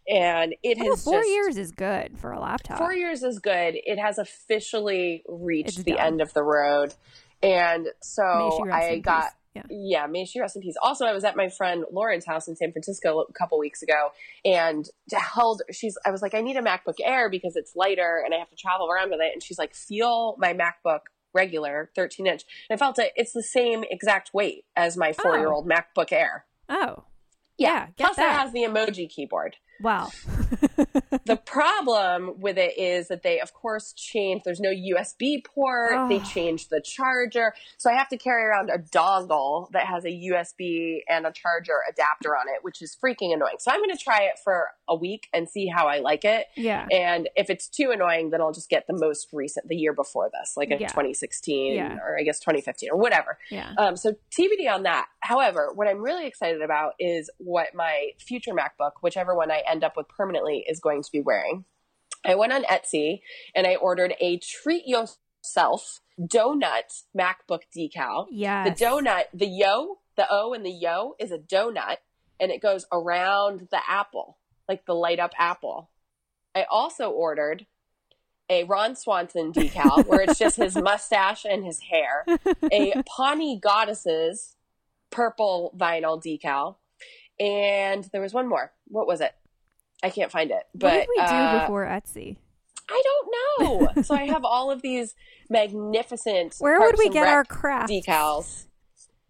and 0.08 0.56
it 0.64 0.78
Well, 0.80 0.90
has 0.92 1.04
four 1.04 1.20
just, 1.20 1.30
years 1.30 1.58
is 1.58 1.72
good 1.72 2.18
for 2.18 2.32
a 2.32 2.40
laptop. 2.40 2.78
Four 2.78 2.94
years 2.94 3.24
is 3.24 3.40
good. 3.40 3.76
It 3.76 4.00
has 4.00 4.18
officially 4.18 5.24
reached 5.30 5.70
It's 5.70 5.84
the 5.84 5.94
done. 5.94 6.06
end 6.08 6.22
of 6.22 6.34
the 6.34 6.44
road, 6.44 6.94
and 7.42 7.88
so 8.02 8.68
I 8.72 9.00
got 9.00 9.24
peace. 9.26 9.32
Yeah. 9.56 9.64
yeah, 9.70 10.08
may 10.08 10.26
she 10.26 10.40
rest 10.40 10.56
in 10.56 10.64
peace. 10.64 10.76
Also, 10.82 11.06
I 11.06 11.14
was 11.14 11.24
at 11.24 11.36
my 11.36 11.48
friend 11.48 11.86
Lauren's 11.92 12.26
house 12.26 12.48
in 12.48 12.56
San 12.56 12.72
Francisco 12.72 13.20
a 13.20 13.34
couple 13.34 13.60
weeks 13.60 13.84
ago 13.84 14.10
and 14.44 14.90
held, 15.12 15.62
she's, 15.72 15.96
I 16.06 16.12
was 16.12 16.24
like, 16.24 16.34
I 16.34 16.42
need 16.42 16.58
a 16.58 16.62
MacBook 16.62 16.96
Air 17.04 17.30
because 17.30 17.56
it's 17.56 17.76
lighter 17.76 18.24
and 18.26 18.34
I 18.34 18.40
have 18.40 18.50
to 18.50 18.56
travel 18.56 18.90
around 18.90 19.12
with 19.12 19.20
it. 19.22 19.32
And 19.32 19.44
she's 19.44 19.60
like, 19.60 19.76
feel 19.76 20.36
my 20.40 20.54
MacBook 20.54 21.02
regular 21.34 21.92
13 21.96 22.26
inch. 22.26 22.44
And 22.70 22.76
I 22.76 22.80
felt 22.80 22.98
it, 22.98 23.12
it's 23.16 23.34
the 23.34 23.44
same 23.44 23.84
exact 23.90 24.32
weight 24.34 24.66
as 24.76 24.98
my 24.98 25.14
four 25.14 25.38
year 25.38 25.52
old 25.52 25.72
oh. 25.72 25.76
MacBook 25.76 26.12
Air. 26.12 26.46
Oh. 26.68 27.04
Yeah. 27.58 27.88
get 27.98 28.06
Plus, 28.06 28.16
that. 28.16 28.36
it 28.36 28.40
has 28.40 28.54
the 28.54 28.64
emoji 28.64 29.10
keyboard. 29.10 29.58
Wow. 29.84 30.10
The 31.26 31.38
problem 31.38 32.42
with 32.42 32.58
it 32.58 32.78
is 32.78 33.08
that 33.08 33.24
they, 33.24 33.40
of 33.40 33.54
course, 33.54 33.94
changed. 33.94 34.44
There's 34.44 34.60
no 34.60 34.72
USB 34.72 35.44
port. 35.46 36.10
They 36.10 36.18
Ugh. 36.18 36.26
changed 36.26 36.70
the 36.70 36.82
charger. 36.82 37.54
So 37.78 37.90
I 37.90 37.94
have 37.94 38.10
to 38.10 38.18
carry 38.18 38.44
around 38.44 38.70
a 38.70 38.78
dongle 38.80 39.72
that 39.72 39.86
has 39.86 40.04
a 40.04 40.10
USB 40.10 41.00
and 41.08 41.26
a 41.26 41.32
charger 41.32 41.76
adapter 41.90 42.36
on 42.36 42.48
it, 42.54 42.64
which 42.64 42.82
is 42.82 42.98
freaking 43.02 43.34
annoying. 43.34 43.56
So 43.60 43.72
I'm 43.72 43.80
going 43.80 43.96
to 43.96 44.04
try 44.04 44.24
it 44.24 44.40
for 44.44 44.72
a 44.90 44.96
week 44.96 45.28
and 45.34 45.48
see 45.48 45.68
how 45.68 45.88
I 45.88 46.00
like 46.00 46.26
it. 46.26 46.48
yeah. 46.58 46.88
And 46.92 47.30
if 47.38 47.50
it's 47.50 47.70
too 47.70 47.92
annoying, 47.92 48.32
then 48.32 48.42
I'll 48.42 48.52
just 48.52 48.70
get 48.70 48.86
the 48.88 48.98
most 48.98 49.28
recent, 49.32 49.70
the 49.70 49.78
year 49.78 49.94
before 49.94 50.30
this, 50.34 50.58
like 50.58 50.72
in 50.72 50.80
Yeah. 50.82 50.88
2016 50.88 51.74
Yeah. 51.76 51.98
or 52.04 52.18
I 52.20 52.24
guess 52.24 52.40
2015 52.40 52.90
or 52.92 52.98
whatever. 52.98 53.38
Yeah. 53.50 53.72
Um, 53.78 53.96
so 53.96 54.14
TBD 54.38 54.70
on 54.70 54.84
that. 54.84 55.06
However, 55.22 55.72
what 55.74 55.88
I'm 55.88 56.02
really 56.02 56.28
excited 56.28 56.62
about 56.62 56.94
is 57.00 57.30
what 57.38 57.74
my 57.74 58.10
future 58.20 58.52
MacBook, 58.52 58.92
whichever 59.02 59.34
one 59.36 59.50
I 59.52 59.64
end 59.70 59.73
up 59.82 59.96
with 59.96 60.10
permanently, 60.10 60.66
is 60.68 60.82
going 60.82 61.02
to 61.04 61.10
be 61.10 61.22
wearing. 61.22 61.64
I 62.26 62.36
went 62.36 62.52
on 62.52 62.64
Etsy 62.64 63.22
and 63.56 63.66
I 63.66 63.76
ordered 63.76 64.14
a 64.20 64.40
treat 64.40 64.86
yourself 64.86 66.02
donut 66.20 67.04
MacBook 67.18 67.62
decal. 67.76 68.28
Yeah. 68.30 68.66
The 68.66 68.72
donut, 68.72 69.26
the 69.34 69.48
yo, 69.48 70.00
the 70.18 70.28
O 70.30 70.54
and 70.54 70.66
the 70.66 70.72
yo 70.72 71.16
is 71.20 71.32
a 71.32 71.38
donut 71.38 71.98
and 72.40 72.52
it 72.52 72.62
goes 72.62 72.86
around 72.92 73.68
the 73.72 73.80
apple, 73.88 74.38
like 74.68 74.86
the 74.86 74.94
light 74.94 75.20
up 75.20 75.32
apple. 75.38 75.90
I 76.56 76.66
also 76.70 77.10
ordered 77.10 77.66
a 78.50 78.64
Ron 78.66 78.96
Swanson 78.96 79.54
decal 79.54 80.06
where 80.06 80.22
it's 80.22 80.38
just 80.38 80.58
his 80.58 80.76
mustache 80.82 81.46
and 81.46 81.64
his 81.64 81.80
hair, 81.80 82.26
a 82.72 83.02
Pawnee 83.06 83.60
Goddesses 83.60 84.56
purple 85.10 85.74
vinyl 85.78 86.22
decal, 86.22 86.76
and 87.40 88.04
there 88.12 88.22
was 88.22 88.34
one 88.34 88.48
more. 88.48 88.72
What 88.88 89.08
was 89.08 89.22
it? 89.22 89.34
I 90.04 90.10
can't 90.10 90.32
find 90.32 90.52
it. 90.52 90.64
But 90.76 90.92
what 90.92 91.00
did 91.00 91.08
we 91.10 91.16
do 91.16 91.34
uh, 91.34 91.62
before 91.62 91.86
Etsy? 91.86 92.36
I 92.90 93.02
don't 93.06 93.96
know. 93.96 94.02
so 94.04 94.14
I 94.14 94.26
have 94.26 94.44
all 94.44 94.70
of 94.70 94.82
these 94.82 95.16
magnificent. 95.50 96.56
Where 96.60 96.80
would 96.80 96.96
we 97.00 97.10
get 97.10 97.28
our 97.28 97.44
crafts? 97.46 97.92
decals? 97.92 98.66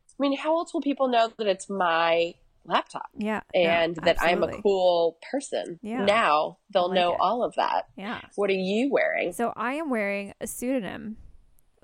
I 0.10 0.16
mean, 0.20 0.38
how 0.38 0.58
else 0.58 0.74
will 0.74 0.82
people 0.82 1.08
know 1.08 1.32
that 1.38 1.48
it's 1.48 1.70
my 1.70 2.34
laptop 2.66 3.10
Yeah. 3.18 3.42
and 3.54 3.98
no, 3.98 4.06
that 4.06 4.18
I'm 4.22 4.44
a 4.44 4.62
cool 4.62 5.18
person? 5.32 5.80
Yeah. 5.82 6.06
Now 6.06 6.58
they'll 6.74 6.90
like 6.90 6.96
know 6.96 7.14
it. 7.14 7.18
all 7.20 7.44
of 7.44 7.56
that. 7.56 7.88
Yeah. 7.96 8.22
What 8.36 8.50
are 8.50 8.54
you 8.54 8.90
wearing? 8.92 9.34
So 9.34 9.54
I 9.56 9.74
am 9.76 9.90
wearing 9.90 10.34
a 10.42 10.48
pseudonym. 10.48 11.18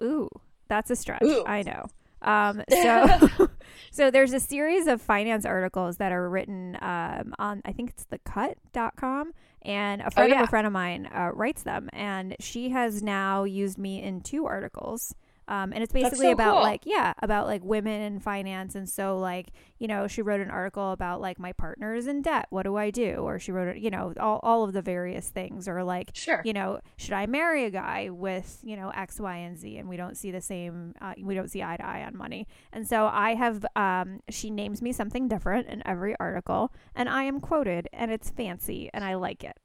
Ooh, 0.02 0.30
that's 0.68 0.90
a 0.90 0.96
stretch. 0.96 1.24
Ooh. 1.24 1.44
I 1.46 1.64
know. 1.64 1.86
Um, 2.22 2.64
so, 2.70 3.50
so 3.92 4.12
there's 4.12 4.34
a 4.34 4.40
series 4.40 4.88
of 4.88 5.02
finance 5.02 5.46
articles 5.46 5.98
that 5.98 6.12
are 6.12 6.30
written 6.30 6.78
um, 6.82 7.34
on, 7.40 7.62
I 7.66 7.72
think 7.72 7.92
it's 7.92 8.06
thecut.com. 8.06 9.34
And 9.62 10.02
a 10.02 10.10
friend 10.12 10.32
of 10.32 10.38
Oh, 10.38 10.40
yeah. 10.40 10.44
a 10.44 10.48
friend 10.48 10.68
of 10.68 10.74
mine 10.74 11.10
uh, 11.14 11.32
writes 11.34 11.64
them. 11.64 11.90
And 11.92 12.36
she 12.40 12.70
has 12.70 13.04
now 13.04 13.44
used 13.44 13.78
me 13.78 14.02
in 14.02 14.22
two 14.22 14.46
articles. 14.46 15.14
Um, 15.50 15.74
and 15.74 15.84
it's 15.84 15.92
basically 15.92 16.28
so 16.28 16.32
about 16.32 16.54
cool. 16.54 16.62
like, 16.62 16.86
yeah, 16.86 17.14
about 17.22 17.48
like 17.48 17.64
women 17.64 18.02
and 18.02 18.24
finance. 18.24 18.76
And 18.76 18.88
so, 18.88 19.18
like, 19.18 19.48
you 19.80 19.88
know, 19.88 20.08
she 20.08 20.22
wrote 20.22 20.40
an 20.42 20.52
article 20.52 20.92
about 20.92 21.20
like 21.22 21.40
my 21.40 21.52
partner 21.54 21.94
is 21.96 22.08
in 22.08 22.22
debt. 22.22 22.46
What 22.52 22.64
do 22.64 22.78
I 22.78 22.92
do? 22.92 23.16
Or 23.16 23.40
she 23.40 23.52
wrote, 23.52 23.78
you 23.78 23.90
know, 23.90 24.14
all, 24.20 24.40
all 24.44 24.64
of 24.64 24.74
the 24.74 24.82
various 24.82 25.30
things. 25.30 25.68
Or 25.68 25.84
like, 25.84 26.12
Sure. 26.14 26.42
you 26.46 26.54
know, 26.54 26.80
should 26.98 27.14
I 27.14 27.26
marry 27.26 27.66
a 27.66 27.72
guy 27.72 28.10
with, 28.10 28.60
you 28.64 28.76
know, 28.76 28.92
X, 28.92 29.20
Y, 29.20 29.36
and 29.38 29.58
Z? 29.58 29.76
And 29.78 29.90
we 29.90 29.98
don't 29.98 30.16
see 30.16 30.32
the 30.32 30.42
same, 30.42 30.94
uh, 31.02 31.16
we 31.22 31.34
don't 31.34 31.50
see 31.50 31.64
eye 31.64 31.78
to 31.78 31.86
eye 31.86 32.04
on 32.04 32.16
money. 32.16 32.48
And 32.72 32.88
so 32.88 33.08
I 33.08 33.34
have, 33.34 33.66
um, 33.76 34.22
she 34.30 34.52
names 34.52 34.82
me 34.82 34.92
something 34.92 35.28
different 35.28 35.68
in 35.68 35.82
every 35.88 36.16
article, 36.20 36.72
and 36.94 37.10
I 37.10 37.24
am 37.24 37.40
quoted, 37.40 37.90
and 37.92 38.12
it's 38.12 38.30
fancy, 38.30 38.90
and 38.94 39.04
I 39.04 39.16
like 39.16 39.44
it. 39.44 39.58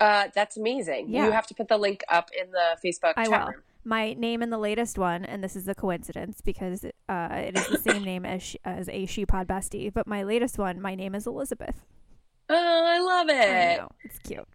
Uh, 0.00 0.28
that's 0.34 0.56
amazing. 0.56 1.10
Yeah. 1.10 1.26
You 1.26 1.32
have 1.32 1.46
to 1.48 1.54
put 1.54 1.68
the 1.68 1.76
link 1.76 2.02
up 2.08 2.30
in 2.38 2.50
the 2.50 2.76
Facebook 2.84 3.12
I 3.16 3.28
will. 3.28 3.46
room. 3.48 3.62
My 3.84 4.12
name 4.14 4.42
in 4.42 4.50
the 4.50 4.58
latest 4.58 4.98
one, 4.98 5.24
and 5.24 5.42
this 5.42 5.56
is 5.56 5.66
a 5.68 5.74
coincidence 5.74 6.40
because 6.42 6.84
uh, 7.08 7.28
it 7.32 7.56
is 7.56 7.66
the 7.68 7.78
same 7.78 8.04
name 8.04 8.26
as 8.26 8.42
she, 8.42 8.58
as 8.64 8.88
a 8.90 9.06
she 9.06 9.24
pod 9.24 9.46
bestie, 9.48 9.92
but 9.92 10.06
my 10.06 10.22
latest 10.22 10.58
one, 10.58 10.80
my 10.80 10.94
name 10.94 11.14
is 11.14 11.26
Elizabeth. 11.26 11.76
Oh, 12.50 12.54
I 12.86 12.98
love 12.98 13.28
I 13.30 13.32
it. 13.32 13.76
know 13.78 13.88
it's 14.04 14.18
cute. 14.18 14.46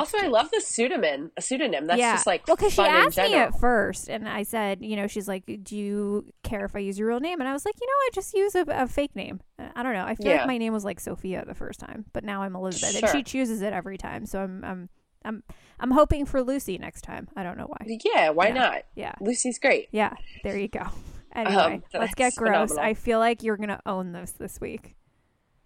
Also, 0.00 0.18
I 0.18 0.26
love 0.28 0.50
the 0.50 0.60
pseudonym. 0.60 1.30
A 1.36 1.42
pseudonym. 1.42 1.86
That's 1.86 1.98
yeah. 1.98 2.14
just 2.14 2.26
like 2.26 2.46
well, 2.46 2.56
because 2.56 2.72
she 2.72 2.82
asked 2.82 3.16
me 3.18 3.34
at 3.34 3.58
first, 3.58 4.08
and 4.08 4.28
I 4.28 4.42
said, 4.42 4.78
you 4.82 4.96
know, 4.96 5.06
she's 5.06 5.28
like, 5.28 5.44
"Do 5.62 5.76
you 5.76 6.26
care 6.42 6.64
if 6.64 6.74
I 6.76 6.80
use 6.80 6.98
your 6.98 7.08
real 7.08 7.20
name?" 7.20 7.40
And 7.40 7.48
I 7.48 7.52
was 7.52 7.64
like, 7.64 7.74
you 7.80 7.86
know, 7.86 7.92
I 7.92 8.10
just 8.14 8.34
use 8.34 8.54
a, 8.54 8.64
a 8.68 8.86
fake 8.86 9.14
name. 9.16 9.40
Uh, 9.58 9.68
I 9.76 9.82
don't 9.82 9.92
know. 9.94 10.04
I 10.04 10.14
feel 10.14 10.28
Yeah. 10.28 10.38
like 10.38 10.46
my 10.46 10.58
name 10.58 10.72
was 10.72 10.84
like 10.84 11.00
Sophia 11.00 11.44
the 11.46 11.54
first 11.54 11.80
time, 11.80 12.04
but 12.12 12.24
now 12.24 12.42
I'm 12.42 12.54
Elizabeth, 12.56 13.02
and 13.02 13.12
she 13.12 13.22
chooses 13.22 13.62
it 13.62 13.72
every 13.72 13.98
time. 13.98 14.26
So 14.26 14.40
I'm, 14.40 14.64
I'm, 14.64 14.88
I'm, 15.24 15.42
I'm 15.80 15.90
hoping 15.90 16.26
for 16.26 16.42
Lucy 16.42 16.78
next 16.78 17.02
time. 17.02 17.28
I 17.36 17.42
don't 17.42 17.58
know 17.58 17.66
why. 17.66 17.86
Yeah, 18.04 18.30
why 18.30 18.48
Yeah. 18.48 18.54
not? 18.54 18.82
Yeah, 18.94 19.14
Lucy's 19.20 19.58
great. 19.58 19.88
yeah. 19.92 20.14
There 20.44 20.56
you 20.58 20.68
go. 20.68 20.86
Anyway, 21.34 21.82
Um, 21.94 22.00
let's 22.00 22.14
get 22.14 22.34
gross. 22.34 22.70
phenomenal. 22.70 22.80
I 22.80 22.94
feel 22.94 23.18
like 23.18 23.42
you're 23.42 23.58
gonna 23.58 23.82
own 23.84 24.12
this 24.12 24.32
this 24.32 24.58
week. 24.62 24.96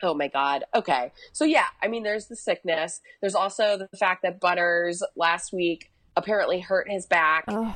Oh 0.02 0.14
my 0.14 0.28
god. 0.28 0.64
Okay. 0.74 1.12
So 1.32 1.44
yeah, 1.44 1.66
I 1.82 1.88
mean 1.88 2.02
there's 2.02 2.26
the 2.26 2.36
sickness. 2.36 3.00
There's 3.20 3.34
also 3.34 3.76
the 3.78 3.88
fact 3.96 4.22
that 4.22 4.40
Butters 4.40 5.02
last 5.16 5.52
week 5.52 5.90
apparently 6.16 6.60
hurt 6.60 6.90
his 6.90 7.06
back. 7.06 7.44
Oh, 7.48 7.74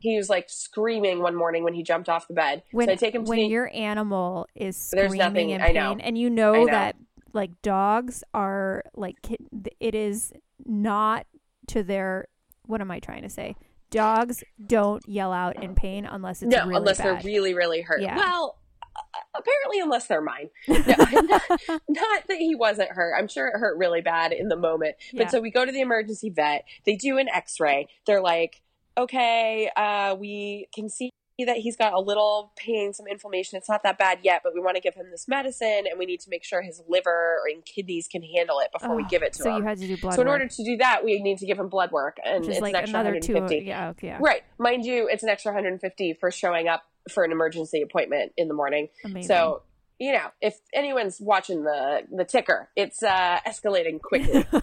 He 0.00 0.16
was 0.16 0.28
like 0.28 0.48
screaming 0.48 1.20
one 1.22 1.34
morning 1.34 1.64
when 1.64 1.74
he 1.74 1.82
jumped 1.82 2.08
off 2.08 2.28
the 2.28 2.34
bed. 2.34 2.62
when 2.72 2.86
so 2.88 2.92
I 2.92 2.96
take 2.96 3.14
him 3.14 3.24
to 3.24 3.28
when 3.30 3.50
your 3.50 3.70
animal 3.74 4.46
is 4.54 4.90
There's 4.90 5.08
screaming 5.10 5.18
nothing- 5.18 5.50
in 5.50 5.60
I 5.60 5.66
pain, 5.66 5.74
know. 5.74 5.96
and 6.00 6.18
you 6.18 6.28
know, 6.30 6.52
know. 6.52 6.66
that 6.66 6.96
like 7.32 7.62
dogs 7.62 8.22
are 8.34 8.84
like 8.94 9.16
it 9.80 9.94
is 9.94 10.32
not 10.66 11.26
to 11.68 11.82
their 11.82 12.26
what 12.66 12.80
am 12.80 12.90
I 12.90 13.00
trying 13.00 13.22
to 13.22 13.28
say? 13.30 13.56
Dogs 13.90 14.42
don't 14.66 15.06
yell 15.08 15.32
out 15.32 15.62
in 15.62 15.74
pain 15.74 16.06
unless 16.06 16.42
it's 16.42 16.54
No, 16.54 16.62
really 16.64 16.76
unless 16.76 16.98
bad. 16.98 17.06
they're 17.06 17.22
really 17.24 17.54
really 17.54 17.80
hurt. 17.82 18.00
Yeah. 18.02 18.16
Well, 18.16 18.58
apparently 19.34 19.80
unless 19.80 20.06
they're 20.06 20.22
mine. 20.22 20.50
No, 20.68 21.20
not, 21.20 21.42
not 21.88 22.28
that 22.28 22.38
he 22.38 22.54
wasn't 22.54 22.90
hurt. 22.90 23.14
I'm 23.18 23.28
sure 23.28 23.46
it 23.48 23.58
hurt 23.58 23.78
really 23.78 24.00
bad 24.00 24.32
in 24.32 24.48
the 24.48 24.56
moment. 24.56 24.96
Yeah. 25.12 25.24
But 25.24 25.30
so 25.30 25.40
we 25.40 25.50
go 25.50 25.64
to 25.64 25.72
the 25.72 25.80
emergency 25.80 26.30
vet. 26.30 26.64
They 26.84 26.96
do 26.96 27.18
an 27.18 27.28
X-ray. 27.28 27.88
They're 28.06 28.22
like, 28.22 28.62
"Okay, 28.96 29.70
uh, 29.76 30.16
we 30.18 30.68
can 30.74 30.88
see 30.88 31.10
that 31.38 31.56
he's 31.56 31.76
got 31.76 31.92
a 31.92 32.00
little 32.00 32.52
pain, 32.56 32.92
some 32.92 33.06
inflammation. 33.06 33.56
It's 33.56 33.68
not 33.68 33.82
that 33.82 33.98
bad 33.98 34.20
yet, 34.22 34.42
but 34.44 34.54
we 34.54 34.60
want 34.60 34.76
to 34.76 34.80
give 34.80 34.94
him 34.94 35.10
this 35.10 35.26
medicine, 35.28 35.84
and 35.88 35.98
we 35.98 36.06
need 36.06 36.20
to 36.20 36.30
make 36.30 36.44
sure 36.44 36.62
his 36.62 36.82
liver 36.88 37.40
and 37.52 37.64
kidneys 37.64 38.06
can 38.08 38.22
handle 38.22 38.60
it 38.60 38.70
before 38.72 38.94
we 38.94 39.04
give 39.04 39.22
it 39.22 39.32
to 39.34 39.42
so 39.42 39.50
him." 39.50 39.54
So 39.54 39.58
you 39.58 39.64
had 39.64 39.78
to 39.78 39.86
do 39.86 39.96
blood 39.96 40.14
so 40.14 40.22
in 40.22 40.28
work, 40.28 40.40
order 40.40 40.48
to 40.48 40.64
do 40.64 40.76
that, 40.78 41.04
we 41.04 41.20
need 41.20 41.38
to 41.38 41.46
give 41.46 41.58
him 41.58 41.68
blood 41.68 41.90
work, 41.90 42.18
and 42.24 42.44
which 42.44 42.50
it's 42.50 42.60
like 42.60 42.74
an 42.74 42.80
extra 42.80 43.00
another 43.00 43.20
two. 43.20 43.34
150. 43.34 43.66
Yeah, 43.66 43.90
okay, 43.90 44.08
yeah, 44.08 44.18
Right, 44.20 44.42
mind 44.58 44.84
you, 44.84 45.08
it's 45.10 45.22
an 45.22 45.28
extra 45.28 45.52
150 45.52 46.14
for 46.20 46.30
showing 46.30 46.68
up 46.68 46.82
for 47.10 47.24
an 47.24 47.32
emergency 47.32 47.82
appointment 47.82 48.32
in 48.36 48.48
the 48.48 48.54
morning. 48.54 48.88
amazing. 49.04 49.28
So, 49.28 49.62
you 49.98 50.12
know, 50.12 50.30
if 50.40 50.56
anyone's 50.74 51.20
watching 51.20 51.62
the 51.62 52.02
the 52.10 52.24
ticker, 52.24 52.68
it's 52.76 53.02
uh, 53.02 53.38
escalating 53.46 54.00
quickly. 54.00 54.46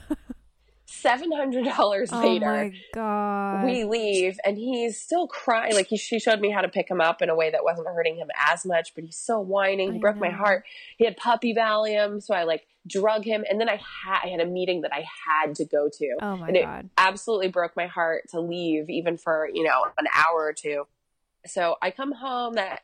Seven 0.92 1.32
hundred 1.32 1.66
dollars 1.66 2.10
oh 2.12 2.20
later, 2.20 2.46
my 2.46 2.74
god, 2.96 3.64
we 3.64 3.84
leave, 3.84 4.40
and 4.44 4.58
he's 4.58 5.00
still 5.00 5.28
crying. 5.28 5.76
Like 5.76 5.86
he, 5.86 5.98
she 5.98 6.20
showed 6.20 6.40
me 6.40 6.50
how 6.50 6.62
to 6.62 6.68
pick 6.68 6.90
him 6.90 7.00
up 7.00 7.22
in 7.22 7.30
a 7.30 7.36
way 7.36 7.52
that 7.52 7.64
wasn't 7.64 7.88
hurting 7.88 8.18
him 8.18 8.28
as 8.36 8.66
much, 8.66 8.96
but 8.96 9.04
he's 9.04 9.16
still 9.16 9.44
whining. 9.46 9.92
He 9.92 9.98
I 9.98 10.02
broke 10.02 10.18
my 10.18 10.32
heart. 10.32 10.66
He 10.98 11.06
had 11.06 11.16
puppy 11.16 11.54
Valium, 11.54 12.22
so 12.24 12.34
I 12.34 12.44
like 12.44 12.66
drug 12.88 13.24
him, 13.24 13.46
and 13.48 13.62
then 13.62 13.70
I 13.70 13.76
had 13.76 14.22
I 14.24 14.28
had 14.30 14.40
a 14.40 14.48
meeting 14.48 14.82
that 14.82 14.92
I 14.92 15.06
had 15.28 15.56
to 15.56 15.66
go 15.66 15.90
to 15.90 16.18
oh 16.22 16.38
my 16.38 16.48
and 16.48 16.58
it- 16.58 16.66
god, 16.66 16.90
absolutely 16.98 17.50
broke 17.50 17.76
my 17.76 17.86
heart 17.86 18.24
to 18.32 18.42
leave 18.42 18.90
even 18.90 19.16
for 19.16 19.48
you 19.54 19.64
know 19.64 19.86
an 20.00 20.08
hour 20.14 20.42
or 20.44 20.54
two 20.54 20.86
so 21.46 21.76
i 21.82 21.92
come 21.92 22.12
home 22.12 22.54
that 22.54 22.82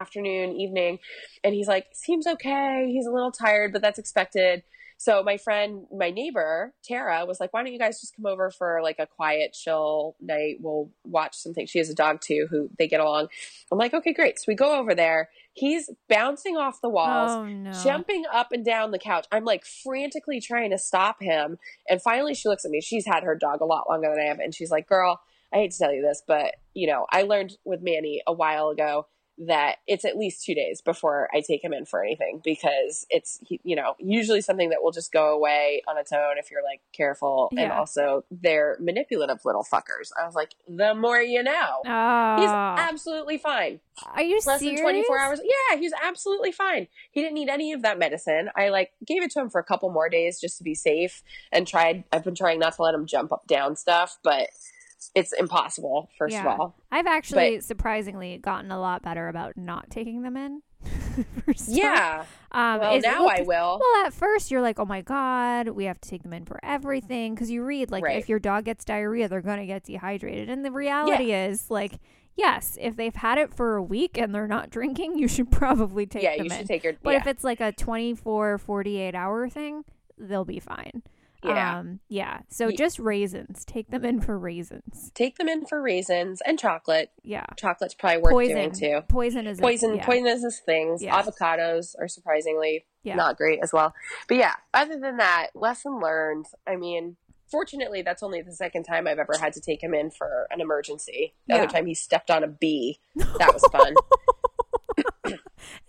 afternoon 0.00 0.52
evening 0.52 0.98
and 1.42 1.54
he's 1.54 1.66
like 1.66 1.86
seems 1.92 2.26
okay 2.26 2.88
he's 2.88 3.06
a 3.06 3.10
little 3.10 3.32
tired 3.32 3.72
but 3.72 3.82
that's 3.82 3.98
expected 3.98 4.62
so 4.96 5.22
my 5.24 5.36
friend 5.36 5.86
my 5.92 6.10
neighbor 6.10 6.72
tara 6.84 7.24
was 7.26 7.40
like 7.40 7.52
why 7.52 7.62
don't 7.62 7.72
you 7.72 7.78
guys 7.80 8.00
just 8.00 8.14
come 8.14 8.26
over 8.26 8.48
for 8.50 8.80
like 8.80 9.00
a 9.00 9.06
quiet 9.06 9.52
chill 9.52 10.14
night 10.20 10.56
we'll 10.60 10.88
watch 11.04 11.36
something 11.36 11.66
she 11.66 11.78
has 11.78 11.90
a 11.90 11.94
dog 11.94 12.20
too 12.20 12.46
who 12.48 12.70
they 12.78 12.86
get 12.86 13.00
along 13.00 13.26
i'm 13.72 13.78
like 13.78 13.92
okay 13.92 14.12
great 14.12 14.38
so 14.38 14.44
we 14.46 14.54
go 14.54 14.78
over 14.78 14.94
there 14.94 15.28
he's 15.58 15.90
bouncing 16.08 16.56
off 16.56 16.80
the 16.80 16.88
walls 16.88 17.32
oh 17.32 17.44
no, 17.44 17.72
jumping 17.72 18.24
up 18.32 18.52
and 18.52 18.64
down 18.64 18.92
the 18.92 18.98
couch. 18.98 19.26
I'm 19.32 19.44
like 19.44 19.64
frantically 19.64 20.40
trying 20.40 20.70
to 20.70 20.78
stop 20.78 21.20
him. 21.20 21.58
And 21.88 22.00
finally, 22.00 22.34
she 22.34 22.48
looks 22.48 22.64
at 22.64 22.70
me. 22.70 22.80
She's 22.80 23.06
had 23.06 23.24
her 23.24 23.34
dog 23.34 23.60
a 23.60 23.64
lot 23.64 23.88
longer 23.88 24.08
than 24.08 24.20
I 24.20 24.28
have. 24.28 24.38
And 24.38 24.54
she's 24.54 24.70
like, 24.70 24.88
Girl, 24.88 25.20
I 25.52 25.56
hate 25.58 25.70
to 25.72 25.78
tell 25.78 25.92
you 25.92 26.02
this, 26.02 26.22
but 26.26 26.54
you 26.74 26.86
know, 26.86 27.06
I 27.10 27.22
learned 27.22 27.52
with 27.64 27.80
Manny 27.82 28.22
a 28.26 28.32
while 28.32 28.68
ago 28.68 29.06
that 29.46 29.76
it's 29.86 30.04
at 30.04 30.16
least 30.16 30.44
two 30.44 30.52
days 30.52 30.82
before 30.82 31.28
I 31.32 31.42
take 31.46 31.62
him 31.62 31.72
in 31.72 31.84
for 31.86 32.02
anything 32.02 32.40
because 32.42 33.06
it's, 33.08 33.38
you 33.48 33.76
know, 33.76 33.94
usually 34.00 34.40
something 34.40 34.70
that 34.70 34.82
will 34.82 34.90
just 34.90 35.12
go 35.12 35.32
away 35.32 35.80
on 35.86 35.96
its 35.96 36.10
own 36.12 36.38
if 36.38 36.50
you're 36.50 36.64
like 36.64 36.80
careful. 36.92 37.48
And 37.56 37.70
also, 37.70 38.24
they're 38.32 38.76
manipulative 38.80 39.38
little 39.44 39.62
fuckers. 39.62 40.10
I 40.20 40.26
was 40.26 40.34
like, 40.34 40.54
The 40.66 40.92
more 40.92 41.20
you 41.20 41.44
know. 41.44 41.82
He's 41.84 42.50
Oh, 42.50 42.74
absolutely 42.78 43.38
fine 43.38 43.78
are 44.14 44.22
you 44.22 44.40
less 44.46 44.60
serious? 44.60 44.78
than 44.80 44.84
24 44.84 45.18
hours 45.18 45.40
yeah 45.44 45.76
he 45.76 45.82
was 45.84 45.92
absolutely 46.04 46.52
fine 46.52 46.86
he 47.10 47.20
didn't 47.20 47.34
need 47.34 47.48
any 47.48 47.72
of 47.72 47.82
that 47.82 47.98
medicine 47.98 48.48
i 48.54 48.68
like 48.68 48.92
gave 49.04 49.24
it 49.24 49.30
to 49.32 49.40
him 49.40 49.50
for 49.50 49.60
a 49.60 49.64
couple 49.64 49.90
more 49.90 50.08
days 50.08 50.40
just 50.40 50.56
to 50.56 50.62
be 50.62 50.72
safe 50.72 51.20
and 51.50 51.66
tried 51.66 52.04
i've 52.12 52.22
been 52.22 52.34
trying 52.36 52.60
not 52.60 52.72
to 52.74 52.82
let 52.82 52.94
him 52.94 53.06
jump 53.06 53.32
up 53.32 53.44
down 53.48 53.74
stuff 53.74 54.16
but 54.22 54.48
it's 55.14 55.32
impossible 55.32 56.08
first 56.18 56.32
Yeah. 56.34 56.52
of 56.54 56.60
all 56.60 56.76
I've 56.90 57.06
actually 57.06 57.60
surprisingly 57.60 58.38
gotten 58.38 58.70
a 58.70 58.78
lot 58.80 59.02
better 59.02 59.28
about 59.28 59.56
not 59.56 59.90
taking 59.90 60.22
them 60.22 60.36
in. 60.36 60.62
yeah 61.66 62.24
Um, 62.52 62.80
well 62.80 63.00
now 63.00 63.24
well, 63.26 63.30
i 63.36 63.42
will 63.42 63.80
Well, 63.80 64.06
at 64.06 64.12
first 64.12 64.50
you're 64.50 64.62
like, 64.62 64.78
oh 64.78 64.84
my 64.84 65.00
god, 65.02 65.68
we 65.70 65.84
have 65.84 66.00
to 66.00 66.08
take 66.08 66.22
them 66.22 66.32
in 66.32 66.44
for 66.44 66.60
everything 66.62 67.34
because 67.34 67.50
you 67.50 67.64
read 67.64 67.90
like 67.90 68.04
Right. 68.04 68.16
if 68.18 68.28
your 68.28 68.38
dog 68.38 68.64
gets 68.64 68.84
diarrhea, 68.84 69.28
they're 69.28 69.40
gonna 69.42 69.66
get 69.66 69.84
dehydrated, 69.84 70.48
and 70.48 70.64
the 70.64 70.70
reality 70.70 71.32
is 71.32 71.70
like, 71.70 71.98
yes, 72.36 72.78
if 72.80 72.96
they've 72.96 73.14
had 73.14 73.38
it 73.38 73.52
for 73.52 73.76
a 73.76 73.82
week 73.82 74.16
and 74.16 74.34
they're 74.34 74.46
not 74.46 74.70
drinking, 74.76 75.18
you 75.18 75.26
should 75.28 75.50
probably 75.50 76.06
take 76.06 76.22
yeah 76.22 76.36
them 76.36 76.46
you 76.46 76.52
in. 76.52 76.58
should 76.58 76.68
take 76.68 76.84
your 76.84 76.94
but 77.02 77.10
yeah. 77.10 77.18
if 77.18 77.26
it's 77.26 77.44
like 77.44 77.60
a 77.60 77.72
24, 77.72 78.58
48 78.58 79.14
hour 79.14 79.48
thing, 79.48 79.84
they'll 80.16 80.44
be 80.44 80.60
fine. 80.60 81.02
Yeah 81.44 81.78
Um, 81.78 82.00
yeah. 82.08 82.40
So 82.48 82.68
Ye- 82.68 82.76
just 82.76 82.98
raisins. 82.98 83.64
Take 83.64 83.90
them 83.90 84.04
in 84.04 84.20
for 84.20 84.38
raisins. 84.38 85.10
take 85.14 85.36
them 85.38 85.48
in 85.48 85.66
for 85.66 85.80
raisins 85.80 86.40
and 86.46 86.58
chocolate 86.58 87.10
Yeah. 87.22 87.44
chocolate's 87.56 87.94
probably 87.94 88.18
worth 88.22 88.32
Poison. 88.32 88.56
doing 88.56 88.72
too 88.72 89.00
Poison 89.08 89.46
is 89.46 89.58
a- 89.58 89.62
poison 89.62 89.94
yeah. 89.96 90.04
poisonous 90.04 90.60
things 90.60 91.02
Yeah. 91.02 91.20
avocados 91.22 91.94
are 91.98 92.08
surprisingly 92.08 92.86
Yeah. 93.02 93.14
not 93.14 93.36
great 93.36 93.60
as 93.62 93.72
well 93.72 93.94
but 94.26 94.36
yeah 94.36 94.54
other 94.74 94.98
than 94.98 95.16
that 95.18 95.48
lesson 95.54 96.00
learned 96.00 96.46
i 96.66 96.76
mean 96.76 97.16
fortunately, 97.50 98.02
that's 98.02 98.22
only 98.22 98.42
the 98.42 98.52
second 98.52 98.82
time 98.82 99.06
I've 99.08 99.18
ever 99.18 99.32
had 99.40 99.54
to 99.54 99.60
take 99.62 99.82
him 99.82 99.94
in 99.94 100.10
for 100.10 100.46
an 100.50 100.60
emergency. 100.60 101.32
The 101.46 101.54
other 101.54 101.66
time 101.66 101.86
he 101.86 101.94
stepped 101.94 102.30
on 102.30 102.44
a 102.44 102.46
bee. 102.46 103.00
That 103.38 103.54
was 103.54 103.64
fun. 103.72 103.94
And 105.24 105.38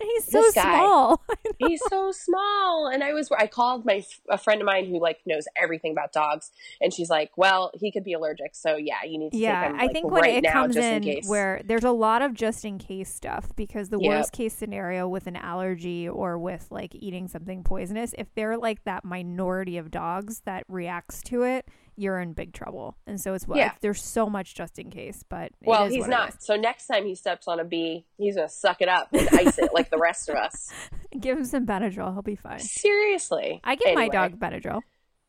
he's 0.02 0.24
so 0.24 0.42
small. 0.52 1.22
He's 1.70 1.84
so 1.86 2.12
small, 2.12 2.88
and 2.88 3.02
I 3.04 3.12
was 3.12 3.30
I 3.36 3.46
called 3.46 3.84
my 3.84 4.04
a 4.28 4.38
friend 4.38 4.60
of 4.60 4.66
mine 4.66 4.86
who 4.86 5.00
like 5.00 5.20
knows 5.26 5.44
everything 5.56 5.92
about 5.92 6.12
dogs, 6.12 6.50
and 6.80 6.92
she's 6.92 7.10
like, 7.10 7.30
"Well, 7.36 7.70
he 7.74 7.92
could 7.92 8.04
be 8.04 8.12
allergic, 8.12 8.54
so 8.54 8.76
yeah, 8.76 9.04
you 9.04 9.18
need 9.18 9.32
to 9.34 9.38
yeah, 9.38 9.60
take 9.60 9.60
him." 9.62 9.76
I 9.78 9.82
like, 9.86 9.92
think 9.92 10.10
when 10.10 10.22
right 10.22 10.34
it 10.34 10.42
now, 10.42 10.52
comes 10.52 10.74
just 10.74 10.92
in, 10.92 11.02
in 11.02 11.02
case. 11.02 11.28
where 11.28 11.62
there's 11.64 11.84
a 11.84 11.92
lot 11.92 12.22
of 12.22 12.34
just 12.34 12.64
in 12.64 12.78
case 12.78 13.12
stuff 13.14 13.54
because 13.56 13.88
the 13.90 13.98
Yep. 13.98 14.08
worst 14.08 14.32
case 14.32 14.54
scenario 14.54 15.06
with 15.08 15.26
an 15.28 15.36
allergy 15.36 16.08
or 16.08 16.38
with 16.38 16.66
like 16.70 16.94
eating 16.94 17.28
something 17.28 17.62
poisonous, 17.62 18.14
if 18.18 18.34
they're 18.34 18.56
like 18.56 18.84
that 18.84 19.04
minority 19.04 19.78
of 19.78 19.90
dogs 19.90 20.40
that 20.46 20.64
reacts 20.68 21.22
to 21.24 21.42
it, 21.44 21.68
you're 21.96 22.18
in 22.20 22.32
big 22.32 22.52
trouble. 22.52 22.96
And 23.06 23.20
so 23.20 23.34
it's 23.34 23.46
what 23.46 23.58
Yeah. 23.58 23.72
there's 23.80 24.02
so 24.02 24.28
much 24.28 24.54
just 24.54 24.78
in 24.78 24.90
case, 24.90 25.22
but 25.28 25.52
well, 25.62 25.88
he's 25.88 26.06
not. 26.06 26.42
So 26.42 26.56
next 26.56 26.86
time 26.86 27.04
he 27.06 27.14
steps 27.14 27.46
on 27.48 27.60
a 27.60 27.64
bee, 27.64 28.06
he's 28.18 28.36
gonna 28.36 28.48
suck 28.48 28.80
it 28.80 28.88
up 28.88 29.08
and 29.12 29.28
ice 29.32 29.58
it 29.58 29.70
like 29.74 29.90
the 29.90 29.98
rest 29.98 30.28
of 30.28 30.36
us. 30.36 30.70
Give 31.20 31.36
him 31.38 31.44
some 31.44 31.66
Benadryl, 31.66 32.12
he'll 32.12 32.22
be 32.22 32.36
fine. 32.36 32.60
Seriously, 32.60 33.60
I 33.64 33.74
give 33.74 33.94
my 33.94 34.08
dog 34.08 34.38
Benadryl. 34.38 34.80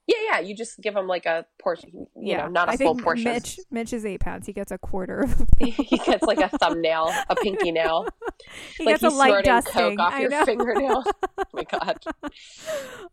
Yeah, 0.07 0.17
yeah. 0.25 0.39
You 0.39 0.55
just 0.55 0.81
give 0.81 0.95
him 0.95 1.07
like 1.07 1.25
a 1.25 1.45
portion. 1.61 1.91
You 1.93 2.07
yeah, 2.15 2.37
know, 2.43 2.47
not 2.47 2.67
a 2.67 2.71
I 2.71 2.77
full 2.77 2.95
think 2.95 3.03
portion. 3.03 3.25
Mitch 3.25 3.59
Mitch 3.69 3.93
is 3.93 4.05
eight 4.05 4.19
pounds. 4.19 4.45
He 4.47 4.51
gets 4.51 4.71
a 4.71 4.77
quarter. 4.77 5.21
Of, 5.21 5.45
he 5.59 5.71
gets 5.99 6.23
like 6.23 6.39
a 6.39 6.49
thumbnail, 6.49 7.13
a 7.29 7.35
pinky 7.35 7.71
nail. 7.71 8.07
he 8.77 8.85
like 8.85 8.99
gets 8.99 9.13
a 9.13 9.15
light 9.15 9.45
dusting. 9.45 9.73
coke 9.73 9.99
off 9.99 10.13
I 10.13 10.21
your 10.21 10.29
know. 10.31 10.43
fingernail. 10.45 11.03
oh 11.37 11.43
my 11.53 11.63
god. 11.63 11.99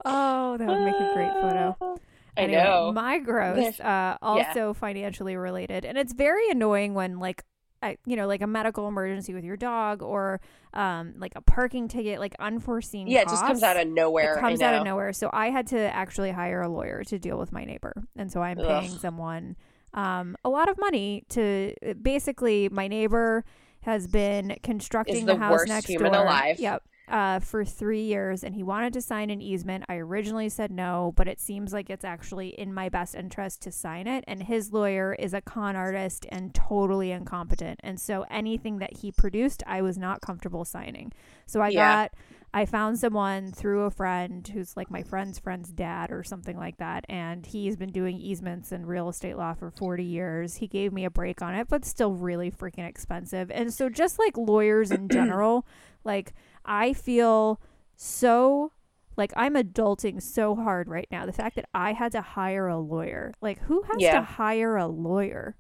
Oh, 0.05 0.57
that 0.57 0.67
would 0.67 0.81
make 0.85 0.95
a 0.95 1.13
great 1.15 1.33
photo. 1.35 1.77
Ah. 1.81 1.95
I 2.39 2.43
Anyway, 2.43 2.63
know. 2.63 2.93
My 2.93 3.19
gross, 3.19 3.81
uh, 3.81 3.83
Yeah. 3.83 4.17
also 4.23 4.73
financially 4.75 5.37
related, 5.37 5.85
and 5.85 5.99
it's 5.99 6.13
very 6.13 6.49
annoying 6.51 6.95
when 6.95 7.19
like, 7.19 7.43
I, 7.83 7.97
you 8.07 8.17
know, 8.17 8.27
like 8.27 8.43
a 8.43 8.47
medical 8.47 8.89
emergency 8.89 9.35
with 9.35 9.45
your 9.45 9.57
dog 9.57 10.03
or 10.03 10.41
um, 10.75 11.15
like 11.19 11.33
a 11.37 11.41
parking 11.41 11.87
ticket, 11.89 12.19
like 12.19 12.35
unforeseen. 12.41 13.07
yeah, 13.07 13.21
it 13.23 13.29
just 13.29 13.45
comes 13.47 13.63
out 13.63 13.77
of 13.77 13.87
nowhere. 13.89 14.35
It 14.37 14.41
comes 14.41 14.61
out 14.61 14.75
of 14.75 14.85
nowhere. 14.85 15.13
So 15.13 15.31
I 15.33 15.51
had 15.51 15.67
to 15.69 15.79
actually 15.79 16.31
hire 16.33 16.63
a 16.63 16.69
lawyer 16.69 17.05
to 17.05 17.19
deal 17.19 17.39
with 17.39 17.53
my 17.53 17.65
neighbor, 17.65 17.93
and 18.17 18.33
so 18.33 18.41
I'm 18.43 18.57
paying 18.57 18.93
Ugh. 18.93 19.01
someone 19.01 19.57
um, 19.95 20.37
a 20.45 20.49
lot 20.49 20.69
of 20.69 20.79
money 20.79 21.25
to 21.31 21.75
basically 22.03 22.69
my 22.69 22.89
neighbor 22.89 23.45
has 23.83 24.07
been 24.07 24.57
constructing 24.63 25.25
the 25.25 25.35
the 25.35 25.39
house 25.39 25.53
worst 25.53 25.69
next 25.69 25.87
human 25.87 26.13
door. 26.13 26.23
alive. 26.25 26.59
Yep. 26.59 26.83
Uh, 27.11 27.41
for 27.41 27.65
three 27.65 28.03
years, 28.03 28.45
and 28.45 28.55
he 28.55 28.63
wanted 28.63 28.93
to 28.93 29.01
sign 29.01 29.31
an 29.31 29.41
easement. 29.41 29.83
I 29.89 29.97
originally 29.97 30.51
said 30.51 30.71
no, 30.71 31.15
but 31.17 31.27
it 31.27 31.41
seems 31.41 31.73
like 31.73 31.89
it's 31.89 32.05
actually 32.05 32.49
in 32.49 32.75
my 32.75 32.91
best 32.91 33.15
interest 33.15 33.63
to 33.63 33.73
sign 33.73 34.07
it. 34.07 34.25
And 34.29 34.43
his 34.43 34.73
lawyer 34.75 35.15
is 35.19 35.33
a 35.33 35.41
con 35.41 35.75
artist 35.75 36.27
and 36.29 36.55
totally 36.55 37.11
incompetent. 37.11 37.81
And 37.83 37.99
so 37.99 38.27
anything 38.31 38.79
that 38.81 38.99
he 38.99 39.11
produced, 39.11 39.63
I 39.67 39.81
was 39.81 39.97
not 39.97 40.21
comfortable 40.21 40.67
signing. 40.67 41.13
So 41.47 41.63
I 41.63 41.71
Yeah. 41.71 41.95
got 41.95 42.13
I 42.55 42.65
found 42.65 42.99
someone 42.99 43.53
through 43.53 43.83
a 43.83 43.91
friend 43.91 44.47
who's 44.49 44.77
like 44.77 44.91
my 44.91 45.03
friend's 45.03 45.39
friend's 45.39 45.71
dad 45.71 46.11
or 46.11 46.23
something 46.25 46.57
like 46.57 46.79
that. 46.79 47.05
And 47.09 47.45
he's 47.45 47.77
been 47.77 47.93
doing 47.93 48.17
easements 48.19 48.73
and 48.73 48.87
real 48.89 49.09
estate 49.11 49.37
law 49.37 49.53
for 49.55 49.71
40 49.71 50.03
years. 50.03 50.55
He 50.57 50.67
gave 50.67 50.93
me 50.93 51.05
a 51.05 51.11
break 51.11 51.43
on 51.43 51.55
it, 51.55 51.69
but 51.69 51.85
still 51.85 52.15
really 52.15 52.51
freaking 52.51 52.89
expensive. 52.89 53.51
And 53.51 53.73
so, 53.73 53.89
just 53.91 54.19
like 54.19 54.37
lawyers 54.37 54.91
in 54.91 55.09
general, 55.11 55.67
like 56.05 56.33
I 56.65 56.95
feel 56.95 57.61
so 57.97 58.73
like 59.17 59.33
I'm 59.37 59.55
adulting 59.55 60.23
so 60.23 60.55
hard 60.55 60.89
right 60.89 61.09
now. 61.11 61.27
The 61.27 61.33
fact 61.33 61.57
that 61.57 61.69
I 61.75 61.93
had 61.93 62.13
to 62.13 62.23
hire 62.23 62.69
a 62.69 62.79
lawyer, 62.79 63.35
like 63.43 63.59
who 63.63 63.83
has 63.83 63.97
Yeah. 64.01 64.21
to 64.21 64.23
hire 64.23 64.77
a 64.77 64.87
lawyer? 64.87 65.57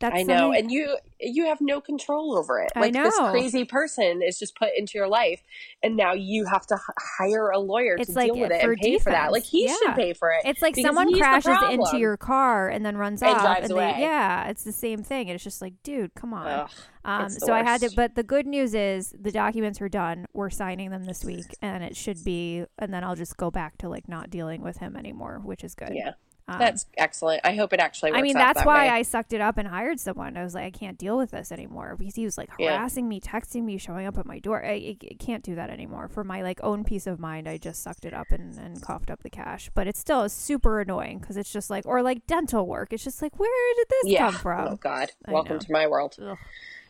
That's 0.00 0.16
I 0.16 0.22
know, 0.22 0.36
something- 0.52 0.60
and 0.64 0.70
you 0.72 0.98
you 1.20 1.46
have 1.46 1.60
no 1.60 1.80
control 1.80 2.36
over 2.36 2.60
it. 2.60 2.70
I 2.76 2.80
Like 2.80 2.92
this 2.92 3.16
crazy 3.30 3.64
person 3.64 4.20
is 4.22 4.38
just 4.38 4.54
put 4.56 4.70
into 4.76 4.98
your 4.98 5.08
life, 5.08 5.40
and 5.82 5.96
now 5.96 6.12
you 6.12 6.44
have 6.46 6.66
to 6.66 6.74
h- 6.74 6.80
hire 7.18 7.48
a 7.50 7.58
lawyer 7.58 7.96
It's 7.98 8.10
to 8.12 8.16
like 8.16 8.32
deal 8.32 8.42
with 8.42 8.50
it 8.50 8.62
and 8.62 8.76
pay 8.76 8.98
for 8.98 9.10
that. 9.10 9.32
Like 9.32 9.44
he 9.44 9.64
Yeah. 9.66 9.74
should 9.76 9.94
pay 9.94 10.12
for 10.12 10.30
it. 10.32 10.42
It's 10.44 10.60
like 10.60 10.76
someone 10.76 11.10
crashes 11.16 11.56
into 11.70 11.96
your 11.98 12.16
car 12.18 12.68
and 12.68 12.84
then 12.84 12.96
runs 12.98 13.22
And 13.22 13.30
off, 13.36 13.58
and 13.60 13.70
they, 13.70 13.94
yeah, 14.00 14.48
it's 14.48 14.64
the 14.64 14.72
same 14.72 15.02
thing. 15.02 15.28
It's 15.28 15.44
just 15.44 15.62
like, 15.62 15.74
dude, 15.82 16.12
come 16.14 16.34
on. 16.34 16.46
Ugh, 16.48 16.70
um, 17.06 17.30
so 17.30 17.54
I 17.54 17.62
had 17.62 17.80
to, 17.82 17.90
but 17.94 18.16
the 18.16 18.22
good 18.24 18.46
news 18.46 18.74
is 18.74 19.14
the 19.18 19.30
documents 19.32 19.80
are 19.80 19.88
done. 19.88 20.26
We're 20.34 20.50
signing 20.50 20.90
them 20.90 21.04
this 21.04 21.24
week, 21.24 21.46
and 21.62 21.82
it 21.84 21.96
should 21.96 22.22
be, 22.24 22.64
and 22.78 22.92
then 22.92 23.04
I'll 23.04 23.16
just 23.16 23.36
go 23.38 23.50
back 23.50 23.78
to 23.78 23.88
like 23.88 24.08
not 24.08 24.28
dealing 24.28 24.60
with 24.60 24.78
him 24.78 24.96
anymore, 24.96 25.40
which 25.42 25.64
is 25.64 25.74
good. 25.74 25.92
yeah, 25.94 26.12
Um, 26.46 26.58
that's 26.58 26.86
excellent. 26.98 27.40
I 27.42 27.54
hope 27.54 27.72
it 27.72 27.80
actually. 27.80 28.10
Works 28.10 28.18
I 28.18 28.22
mean, 28.22 28.34
that's 28.34 28.58
that 28.58 28.66
why 28.66 28.84
way. 28.84 28.90
I 28.90 29.02
sucked 29.02 29.32
it 29.32 29.40
up 29.40 29.56
and 29.56 29.66
hired 29.66 29.98
someone. 29.98 30.36
I 30.36 30.44
was 30.44 30.54
like, 30.54 30.64
I 30.64 30.70
can't 30.70 30.98
deal 30.98 31.16
with 31.16 31.30
this 31.30 31.50
anymore 31.50 31.96
because 31.98 32.14
he 32.14 32.24
was 32.26 32.36
like 32.36 32.50
Yeah. 32.58 32.76
harassing 32.76 33.08
me, 33.08 33.18
texting 33.18 33.64
me, 33.64 33.78
showing 33.78 34.06
up 34.06 34.18
at 34.18 34.26
my 34.26 34.40
door. 34.40 34.62
I, 34.62 34.96
I, 35.00 35.14
can't 35.18 35.42
do 35.42 35.54
that 35.54 35.70
anymore. 35.70 36.08
For 36.08 36.22
my 36.22 36.42
like 36.42 36.60
own 36.62 36.84
peace 36.84 37.06
of 37.06 37.18
mind, 37.18 37.48
I 37.48 37.56
just 37.56 37.82
sucked 37.82 38.04
it 38.04 38.12
up 38.12 38.26
and, 38.30 38.58
and 38.58 38.82
coughed 38.82 39.10
up 39.10 39.22
the 39.22 39.30
cash. 39.30 39.70
But 39.74 39.86
it's 39.86 39.98
still 39.98 40.28
super 40.28 40.80
annoying 40.80 41.18
because 41.18 41.38
it's 41.38 41.50
just 41.50 41.70
like, 41.70 41.86
or 41.86 42.02
like 42.02 42.26
dental 42.26 42.66
work. 42.66 42.92
It's 42.92 43.04
just 43.04 43.22
like, 43.22 43.38
where 43.38 43.74
did 43.76 43.86
this 43.88 44.12
yeah. 44.12 44.30
come 44.30 44.34
from? 44.34 44.68
Oh 44.72 44.76
God, 44.76 45.12
I 45.24 45.32
welcome 45.32 45.56
know. 45.56 45.60
to 45.60 45.72
my 45.72 45.86
world. 45.86 46.16
Ugh. 46.20 46.36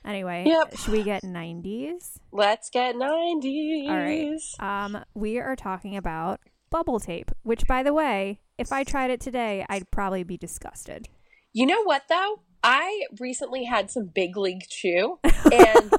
Anyway, 0.05 0.45
Yep. 0.47 0.77
should 0.79 0.93
we 0.93 1.03
get 1.03 1.23
90s? 1.23 2.19
Let's 2.31 2.69
get 2.69 2.97
nineties. 2.97 3.89
All 3.89 3.97
right. 3.97 4.39
Um, 4.59 5.05
we 5.15 5.39
are 5.39 5.57
talking 5.57 5.97
about 5.97 6.41
bubble 6.69 7.01
tape, 7.01 7.31
which, 7.43 7.67
by 7.67 7.83
the 7.83 7.95
way, 7.95 8.41
if 8.59 8.73
I 8.73 8.85
tried 8.85 9.11
it 9.11 9.21
today, 9.21 9.65
I'd 9.69 9.91
probably 9.91 10.23
be 10.25 10.37
disgusted. 10.37 11.09
You 11.53 11.67
know 11.67 11.83
what 11.85 12.03
though? 12.09 12.41
I 12.63 13.03
recently 13.21 13.65
had 13.65 13.91
some 13.91 14.07
big 14.07 14.37
league 14.37 14.63
chew 14.69 15.19
and 15.53 15.93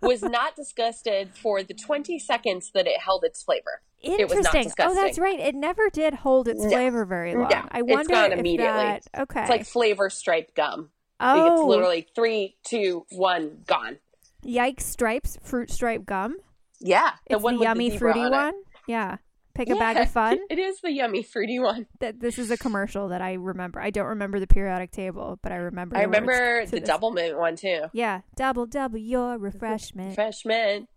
was 0.00 0.22
not 0.22 0.56
disgusted 0.56 1.30
for 1.36 1.62
the 1.62 1.74
20 1.74 2.18
seconds 2.18 2.70
that 2.74 2.86
it 2.86 3.00
held 3.00 3.22
its 3.24 3.42
flavor. 3.42 3.82
was 4.02 4.18
not 4.18 4.54
Interesting. 4.54 4.72
Oh, 4.80 4.94
that's 4.94 5.18
right. 5.18 5.38
It 5.38 5.54
never 5.54 5.90
did 5.90 6.14
hold 6.14 6.48
its 6.48 6.62
No. 6.62 6.70
flavor 6.70 7.04
very 7.04 7.34
long. 7.34 7.48
No. 7.50 7.68
I 7.70 7.80
It's 7.80 7.86
wonder 7.90 8.14
gone 8.14 8.32
if 8.32 8.38
immediately. 8.38 8.66
that. 8.82 9.02
Okay. 9.18 9.40
It's 9.42 9.50
like 9.50 9.66
flavor 9.66 10.08
striped 10.10 10.54
gum. 10.56 10.90
Oh, 11.20 11.52
it's 11.60 11.68
literally 11.68 12.06
three, 12.14 12.56
two, 12.64 13.06
one, 13.12 13.62
gone. 13.66 13.98
yikes! 14.44 14.80
Stripes, 14.82 15.38
fruit 15.42 15.70
stripe 15.70 16.04
gum. 16.06 16.36
Yeah, 16.80 17.12
It's 17.26 17.42
the, 17.42 17.52
yummy 17.56 17.96
fruity 17.96 18.20
on 18.20 18.26
it. 18.26 18.30
one. 18.36 18.54
Yeah. 18.88 19.16
Pick 19.54 19.68
a 19.70 19.76
bag 19.76 19.96
of 19.98 20.10
fun. 20.12 20.38
It 20.50 20.58
is 20.58 20.80
the 20.80 20.90
yummy 20.92 21.22
fruity 21.22 21.58
one. 21.60 21.86
That 22.00 22.20
this 22.20 22.38
is 22.38 22.50
a 22.50 22.56
commercial 22.56 23.08
that 23.08 23.22
I 23.22 23.34
remember. 23.34 23.80
I 23.80 23.90
don't 23.90 24.06
remember 24.06 24.40
the 24.40 24.46
periodic 24.46 24.90
table, 24.90 25.38
but 25.42 25.52
I 25.52 25.56
remember. 25.56 25.96
I 25.96 26.02
remember 26.02 26.66
the 26.66 26.80
double 26.80 27.12
mint 27.12 27.38
one 27.38 27.54
too. 27.56 27.82
Yeah, 27.92 28.22
double 28.36 28.66
double 28.66 28.98
your 28.98 29.38
refreshment. 29.38 30.10
Refreshment. 30.10 30.88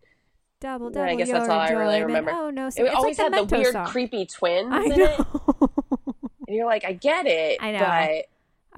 Double 0.59 0.87
Yeah, 0.87 0.93
double 0.93 1.09
I 1.11 1.15
guess 1.15 1.27
your 1.27 1.37
that's 1.37 1.49
all 1.49 1.59
I 1.59 1.69
really 1.69 1.97
enjoyment. 1.97 2.25
remember. 2.25 2.31
Oh 2.31 2.49
no, 2.49 2.69
so 2.71 2.81
It 2.83 2.87
it's 2.87 2.95
always 2.95 3.19
like 3.19 3.31
the 3.31 3.37
had 3.37 3.47
the 3.47 3.55
Mentos 3.55 3.59
weird, 3.59 3.73
song. 3.73 3.85
creepy 3.85 4.25
twins 4.25 4.69
I 4.73 4.83
in 4.85 4.91
it. 4.93 4.97
know. 4.97 5.69
And 6.47 6.55
you're 6.55 6.65
like, 6.65 6.83
I 6.83 6.93
get 6.93 7.27
it. 7.27 7.59
I 7.61 7.71
know. 7.73 7.79
But 7.79 8.25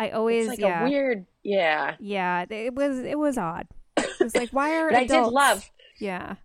I 0.02 0.10
always 0.10 0.42
it's 0.48 0.50
like 0.50 0.60
yeah 0.60 0.82
a 0.86 0.90
weird, 0.90 1.26
yeah. 1.44 1.96
yeah. 2.00 2.46
It 2.50 2.74
was 2.76 3.00
it 3.00 3.18
was 3.18 3.38
odd. 3.38 3.68
It 3.96 4.10
was 4.20 4.36
like 4.36 4.50
why 4.50 4.76
are 4.82 4.90
But 4.90 5.00
I 5.00 5.06
did 5.06 5.22
love 5.28 5.70
yeah 6.00 6.36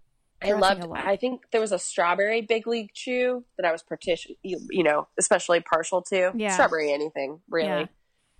I 0.44 0.52
loved. 0.52 0.84
I 0.94 1.16
think 1.16 1.42
there 1.52 1.60
was 1.60 1.72
a 1.72 1.78
strawberry 1.78 2.42
big 2.42 2.66
league 2.66 2.90
chew 2.94 3.44
that 3.56 3.66
I 3.66 3.72
was 3.72 3.82
partition, 3.82 4.36
you, 4.42 4.60
you 4.70 4.82
know, 4.82 5.08
especially 5.18 5.60
partial 5.60 6.02
to. 6.02 6.32
Yeah. 6.34 6.52
Strawberry 6.54 6.92
anything 6.92 7.40
really. 7.48 7.68
Yeah. 7.68 7.86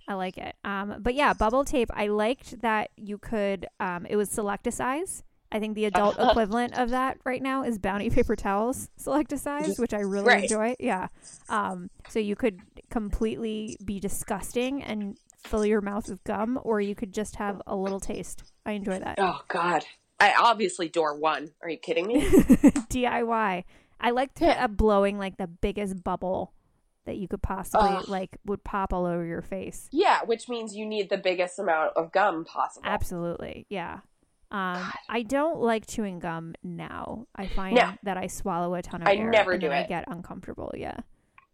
I 0.07 0.13
like 0.13 0.37
it. 0.37 0.55
Um, 0.63 0.97
but 0.99 1.15
yeah, 1.15 1.33
bubble 1.33 1.65
tape. 1.65 1.89
I 1.93 2.07
liked 2.07 2.61
that 2.61 2.91
you 2.95 3.17
could. 3.17 3.65
Um, 3.79 4.05
it 4.07 4.15
was 4.15 4.29
select 4.29 4.67
a 4.67 4.71
size. 4.71 5.23
I 5.51 5.59
think 5.59 5.73
the 5.75 5.85
adult 5.91 6.19
Uh-huh. 6.19 6.29
equivalent 6.31 6.77
of 6.77 6.91
that 6.91 7.17
right 7.25 7.41
now 7.41 7.63
is 7.63 7.79
Bounty 7.79 8.09
paper 8.11 8.35
towels 8.35 8.89
select 8.97 9.33
a 9.33 9.37
size, 9.37 9.79
which 9.79 9.93
I 9.95 10.01
really 10.01 10.27
Right. 10.27 10.43
enjoy. 10.43 10.75
Yeah. 10.79 11.07
Um, 11.49 11.89
so 12.09 12.19
you 12.19 12.35
could 12.35 12.59
completely 12.91 13.77
be 13.83 13.99
disgusting 13.99 14.83
and 14.83 15.17
fill 15.43 15.65
your 15.65 15.81
mouth 15.81 16.09
with 16.09 16.23
gum, 16.23 16.59
or 16.63 16.81
you 16.81 16.95
could 16.95 17.13
just 17.13 17.35
have 17.37 17.61
a 17.67 17.75
little 17.75 17.99
taste. 17.99 18.43
I 18.65 18.71
enjoy 18.71 18.99
that. 18.99 19.15
Oh 19.19 19.41
God. 19.47 19.85
I 20.19 20.33
obviously 20.39 20.87
door 20.89 21.17
one. 21.17 21.51
Are 21.61 21.69
you 21.69 21.77
kidding 21.77 22.07
me? 22.07 22.21
DIY. 22.89 23.63
I 23.99 24.09
liked 24.11 24.41
Yeah. 24.41 24.63
uh, 24.63 24.67
blowing 24.67 25.17
like 25.17 25.37
the 25.37 25.47
biggest 25.47 26.03
bubble 26.03 26.53
that 27.05 27.17
you 27.17 27.27
could 27.27 27.41
possibly 27.41 27.89
Ugh. 27.89 28.07
like 28.09 28.37
would 28.45 28.63
pop 28.63 28.91
all 28.93 29.05
over 29.05 29.23
your 29.23 29.41
face. 29.41 29.87
yeah, 29.91 30.21
which 30.25 30.49
means 30.49 30.75
you 30.75 30.85
need 30.85 31.09
the 31.09 31.17
biggest 31.17 31.59
amount 31.59 31.95
of 31.95 32.11
gum 32.11 32.45
possible. 32.45 32.87
Absolutely. 32.87 33.65
Yeah. 33.69 33.99
Um, 34.51 34.91
I 35.09 35.23
don't 35.27 35.59
like 35.59 35.85
chewing 35.87 36.19
gum 36.19 36.55
now. 36.63 37.27
I 37.35 37.47
find 37.47 37.75
No. 37.75 37.91
that 38.03 38.17
I 38.17 38.27
swallow 38.27 38.73
a 38.75 38.81
ton 38.81 39.01
of 39.01 39.07
I 39.07 39.15
air 39.15 39.29
never 39.29 39.51
and 39.53 39.61
do 39.61 39.67
then 39.69 39.77
I 39.77 39.81
it. 39.81 39.89
get 39.89 40.05
uncomfortable. 40.07 40.71
Yeah. 40.75 40.97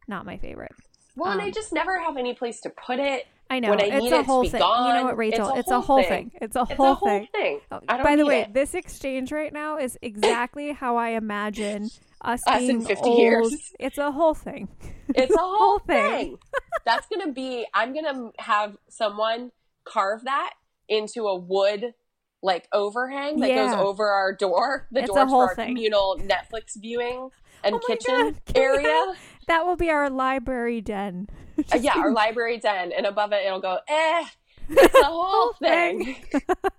Not 0.07 0.25
my 0.25 0.37
favorite. 0.37 0.71
Well, 1.15 1.31
and 1.31 1.41
I 1.41 1.45
Um, 1.47 1.51
just 1.51 1.73
never 1.73 1.99
have 1.99 2.15
any 2.17 2.33
place 2.33 2.61
to 2.61 2.69
put 2.69 2.99
it. 2.99 3.27
I 3.51 3.59
know. 3.59 3.69
When 3.71 3.81
I 3.81 3.83
it's 3.85 4.03
need 4.03 4.11
a 4.13 4.15
it 4.15 4.17
to 4.19 4.23
whole 4.23 4.43
thing. 4.49 4.61
You 4.61 4.93
know 4.93 5.03
what, 5.03 5.17
Rachael? 5.17 5.49
it's 5.49 5.55
a 5.57 5.59
It's 5.59 5.71
a 5.71 5.81
whole 5.81 6.01
thing. 6.01 6.29
thing. 6.29 6.39
It's 6.41 6.55
a 6.55 6.61
It's 6.61 6.71
whole 6.73 6.91
a 6.91 6.93
whole 6.95 7.07
thing. 7.09 7.27
thing. 7.33 7.59
Oh, 7.71 7.79
By 7.85 8.15
the 8.15 8.25
way, 8.25 8.41
it. 8.41 8.53
this 8.53 8.73
exchange 8.73 9.31
right 9.31 9.51
now 9.51 9.77
is 9.77 9.97
exactly 10.01 10.71
how 10.71 10.95
I 10.95 11.09
imagine 11.09 11.89
us, 12.21 12.41
Us 12.47 12.61
in 12.63 12.81
50 12.81 13.09
old. 13.09 13.19
years. 13.19 13.73
It's 13.79 13.97
a 13.97 14.11
whole 14.11 14.33
thing. 14.33 14.69
It's 15.09 15.33
a 15.35 15.39
whole 15.39 15.79
thing. 15.79 16.11
thing. 16.11 16.37
That's 16.85 17.07
gonna 17.07 17.31
be. 17.33 17.65
I'm 17.73 17.93
gonna 17.93 18.31
have 18.39 18.77
someone 18.89 19.51
carve 19.83 20.23
that 20.23 20.53
into 20.87 21.23
a 21.27 21.37
wood 21.37 21.93
like 22.43 22.67
overhang 22.73 23.39
that 23.41 23.49
goes 23.53 23.73
over 23.73 24.07
our 24.11 24.33
door, 24.33 24.87
the 24.91 25.01
It's 25.01 25.09
door 25.13 25.27
for 25.27 25.49
our 25.49 25.55
thing. 25.55 25.67
communal 25.67 26.17
Netflix 26.19 26.79
viewing 26.79 27.29
and 27.63 27.75
Oh 27.75 27.79
kitchen 27.85 28.15
God, 28.15 28.55
area. 28.55 29.13
That 29.51 29.65
will 29.65 29.75
be 29.75 29.89
our 29.89 30.09
library 30.09 30.79
den. 30.79 31.27
Uh, 31.73 31.77
yeah, 31.77 31.97
our 31.97 32.11
library 32.11 32.57
den, 32.57 32.91
and 32.93 33.05
above 33.05 33.33
it 33.33 33.45
it'll 33.45 33.59
go. 33.59 33.77
Eh, 33.87 34.25
it's 34.69 34.93
the 34.93 35.03
whole 35.03 35.25
Whole 35.29 35.53
thing. 35.59 36.15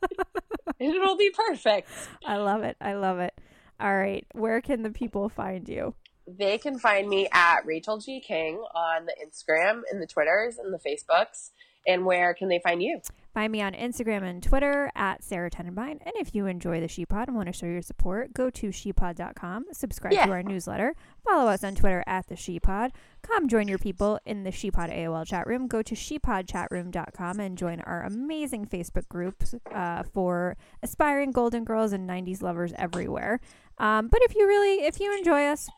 It'll 0.81 1.17
be 1.17 1.31
perfect. 1.31 1.89
I 2.27 2.39
love 2.39 2.63
it. 2.63 2.77
I 2.81 2.95
love 2.95 3.21
it. 3.21 3.33
All 3.79 3.95
right. 3.95 4.27
Where 4.33 4.61
can 4.61 4.83
the 4.83 4.91
people 4.91 5.29
find 5.29 5.69
you? 5.69 5.95
They 6.27 6.59
can 6.59 6.79
find 6.79 7.09
me 7.09 7.29
at 7.33 7.65
Rachael 7.65 7.99
G 7.99 8.21
King 8.21 8.57
on 8.75 9.07
the 9.07 9.15
Instagram 9.25 9.83
and 9.93 10.03
the 10.03 10.07
Twitters 10.07 10.57
and 10.57 10.73
the 10.73 10.79
Facebooks. 10.79 11.51
And 11.87 12.05
where 12.07 12.33
can 12.35 12.49
they 12.49 12.59
find 12.59 12.83
you? 12.83 13.01
Find 13.35 13.51
me 13.51 13.63
on 13.63 13.73
Instagram 13.73 14.23
and 14.23 14.43
Twitter 14.43 14.91
at 14.95 15.25
Sara 15.25 15.51
Tenenbein. 15.51 15.93
And 16.05 16.13
if 16.17 16.35
you 16.35 16.47
enjoy 16.47 16.81
the 16.81 16.87
Sheepod 16.87 17.29
and 17.29 17.37
want 17.37 17.47
to 17.47 17.53
show 17.53 17.65
your 17.65 17.81
support, 17.81 18.35
go 18.35 18.51
to 18.51 18.67
sheepod.com, 18.69 19.67
subscribe 19.73 20.13
Yeah. 20.13 20.27
to 20.27 20.33
our 20.33 20.43
newsletter, 20.43 20.95
follow 21.25 21.51
us 21.51 21.65
on 21.65 21.75
Twitter 21.75 22.05
at 22.07 22.27
the 22.29 22.35
Sheepod, 22.35 22.91
come 23.23 23.49
join 23.49 23.69
your 23.69 23.79
people 23.79 24.21
in 24.27 24.43
the 24.45 24.51
Sheepod 24.51 24.95
AOL 24.95 25.25
chat 25.27 25.47
room, 25.47 25.67
go 25.67 25.81
to 25.81 25.95
sheepodchatroom.com 25.95 27.41
and 27.41 27.57
join 27.57 27.81
our 27.81 28.03
amazing 28.03 28.67
Facebook 28.67 29.09
groups 29.09 29.55
uh, 29.75 30.03
for 30.03 30.57
aspiring 30.83 31.31
golden 31.33 31.65
girls 31.65 31.93
and 31.93 32.09
90s 32.09 32.43
lovers 32.43 32.73
everywhere. 32.77 33.41
Um, 33.79 34.09
but 34.09 34.21
if 34.25 34.35
you 34.35 34.47
really, 34.47 34.85
if 34.85 35.01
you 35.01 35.17
enjoy 35.17 35.47
us, 35.47 35.69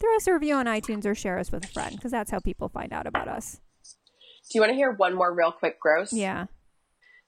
throw 0.00 0.16
us 0.16 0.26
a 0.26 0.32
review 0.32 0.54
on 0.56 0.66
iTunes 0.66 1.06
or 1.06 1.14
share 1.14 1.38
us 1.38 1.52
with 1.52 1.64
a 1.64 1.68
friend 1.68 1.94
because 1.94 2.10
that's 2.10 2.32
how 2.32 2.40
people 2.40 2.68
find 2.68 2.92
out 2.92 3.06
about 3.06 3.28
us. 3.28 3.60
Do 4.50 4.58
you 4.58 4.60
want 4.60 4.70
to 4.70 4.76
hear 4.76 4.90
one 4.92 5.14
more 5.14 5.32
real 5.32 5.52
quick 5.52 5.80
gross? 5.80 6.12
Yeah. 6.12 6.46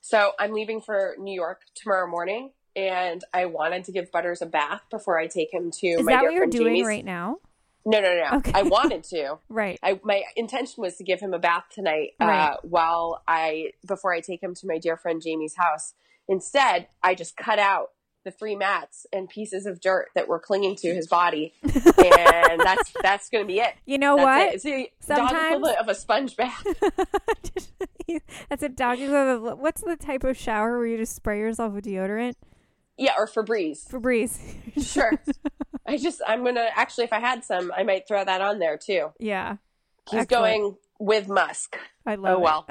So 0.01 0.33
I'm 0.39 0.53
leaving 0.53 0.81
for 0.81 1.15
New 1.19 1.35
York 1.35 1.63
tomorrow 1.75 2.09
morning, 2.09 2.53
and 2.77 3.23
I 3.35 3.47
wanted 3.47 3.85
to 3.85 3.93
give 3.93 4.11
Butters 4.13 4.41
a 4.43 4.47
bath 4.47 4.83
before 4.91 5.19
I 5.19 5.27
take 5.27 5.53
him 5.53 5.71
to 5.81 5.87
Is 5.87 6.03
my 6.05 6.13
that 6.13 6.23
what 6.25 6.33
you're 6.33 6.47
doing 6.47 6.67
Jamie's. 6.77 6.87
right 6.87 7.05
now? 7.05 7.39
No, 7.85 8.01
no, 8.01 8.15
no. 8.31 8.37
Okay. 8.39 8.53
I 8.55 8.63
wanted 8.65 9.05
to. 9.05 9.39
Right. 9.49 9.79
I 9.83 10.01
my 10.05 10.23
intention 10.37 10.83
was 10.83 10.97
to 10.97 11.05
give 11.05 11.21
him 11.21 11.33
a 11.35 11.39
bath 11.39 11.65
tonight 11.73 12.11
Right. 12.21 12.51
uh, 12.53 12.57
while 12.63 13.23
I 13.27 13.73
before 13.87 14.13
I 14.13 14.21
take 14.21 14.43
him 14.43 14.55
to 14.57 14.67
my 14.67 14.79
dear 14.79 14.97
friend 14.97 15.23
Jamie's 15.23 15.57
house. 15.57 15.95
Instead, 16.29 16.89
I 17.03 17.15
just 17.15 17.37
cut 17.37 17.59
out 17.59 17.89
the 18.31 18.37
three 18.39 18.55
mats 18.57 19.07
and 19.13 19.29
pieces 19.29 19.65
of 19.65 19.81
dirt 19.81 20.09
that 20.15 20.29
were 20.29 20.39
clinging 20.39 20.77
to 20.77 20.95
his 20.95 21.07
body, 21.07 21.55
and 21.63 22.61
that's 22.61 22.93
that's 23.03 23.29
going 23.31 23.43
to 23.45 23.49
be 23.49 23.61
it. 23.61 23.75
You 23.87 23.97
know 23.99 24.17
That's 24.17 24.25
what? 24.27 24.49
it. 24.49 24.55
It's 24.55 25.07
the 25.07 25.15
dog 25.15 25.29
Sometimes- 25.31 25.47
equivalent 25.47 25.79
of 25.79 25.89
a 25.89 25.95
sponge 25.95 26.37
bath. 26.37 26.65
That's 28.49 28.63
a 28.63 28.69
dog 28.71 28.99
equivalent. 28.99 29.59
What's 29.59 29.83
the 29.83 29.97
type 29.97 30.25
of 30.25 30.37
shower 30.37 30.79
where 30.79 30.87
you 30.87 30.97
just 30.97 31.15
spray 31.15 31.39
yourself 31.41 31.75
with 31.75 31.85
deodorant? 31.85 32.35
Yeah, 32.97 33.13
or 33.19 33.27
Febreze. 33.29 33.87
Febreze. 33.89 34.39
Sure. 34.83 35.13
I 35.87 35.97
just 35.99 36.21
I'm 36.27 36.45
gonna 36.45 36.69
actually 36.75 37.05
if 37.05 37.13
I 37.13 37.19
had 37.21 37.45
some, 37.45 37.73
I 37.77 37.83
might 37.83 38.07
throw 38.09 38.25
that 38.25 38.41
on 38.41 38.59
there 38.61 38.79
too. 38.79 39.09
yeah, 39.19 39.57
He's 40.11 40.21
Excellent. 40.21 40.29
going 40.29 40.77
with 41.01 41.29
Musk. 41.29 41.77
I 42.07 42.15
love 42.15 42.39
Oh 42.39 42.41
well. 42.41 42.67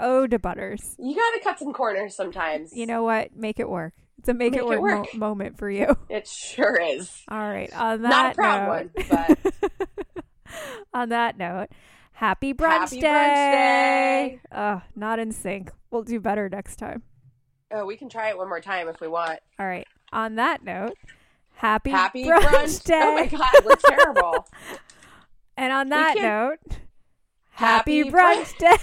oh, 0.00 0.26
to 0.26 0.38
Butters. 0.38 0.96
You 0.98 1.14
gotta 1.14 1.40
cut 1.44 1.58
some 1.58 1.72
corners 1.72 2.16
sometimes. 2.16 2.74
You 2.74 2.86
know 2.86 3.02
what? 3.04 3.36
Make 3.36 3.60
it 3.60 3.68
work. 3.68 3.92
It's 4.18 4.28
a 4.28 4.34
make, 4.34 4.52
Make 4.52 4.62
it 4.62 4.64
it 4.72 4.80
work, 4.80 5.06
mo- 5.14 5.18
moment 5.18 5.58
for 5.58 5.70
you. 5.70 5.96
It 6.08 6.26
sure 6.26 6.80
is. 6.80 7.22
All 7.28 7.38
right. 7.38 7.72
On 7.74 8.02
that 8.02 8.08
Not 8.10 8.32
a 8.32 8.34
proud 8.34 8.66
note, 8.66 9.08
one, 9.08 9.38
but 9.44 10.24
on 10.94 11.08
that 11.10 11.38
note, 11.38 11.68
happy 12.12 12.52
brunch 12.52 12.90
Happy 12.90 13.00
day. 13.00 13.06
brunch 13.06 13.52
day. 13.52 14.40
Ugh, 14.52 14.82
not 14.96 15.18
in 15.18 15.30
sync. 15.32 15.70
We'll 15.90 16.02
do 16.02 16.18
better 16.20 16.48
next 16.48 16.76
time. 16.76 17.02
oh, 17.72 17.84
we 17.86 17.96
can 17.96 18.08
try 18.08 18.28
it 18.30 18.36
one 18.36 18.48
more 18.48 18.60
time 18.60 18.88
if 18.88 19.00
we 19.00 19.08
want. 19.08 19.38
All 19.58 19.66
right. 19.66 19.86
On 20.12 20.34
that 20.36 20.64
note, 20.64 20.94
happy, 21.54 21.90
Happy 21.90 22.24
brunch, 22.24 22.40
brunch, 22.42 22.84
day. 22.84 23.00
Oh 23.04 23.14
my 23.14 23.26
god, 23.26 23.64
we're 23.64 23.76
terrible. 23.76 24.46
And 25.56 25.72
on 25.72 25.88
that 25.90 26.16
note, 26.16 26.78
happy, 27.50 27.98
Happy 27.98 28.10
brunch 28.10 28.56
day. 28.58 28.76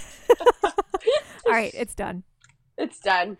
All 1.46 1.52
right, 1.52 1.72
it's 1.74 1.94
done. 1.94 2.22
it's 2.78 3.00
done. 3.00 3.36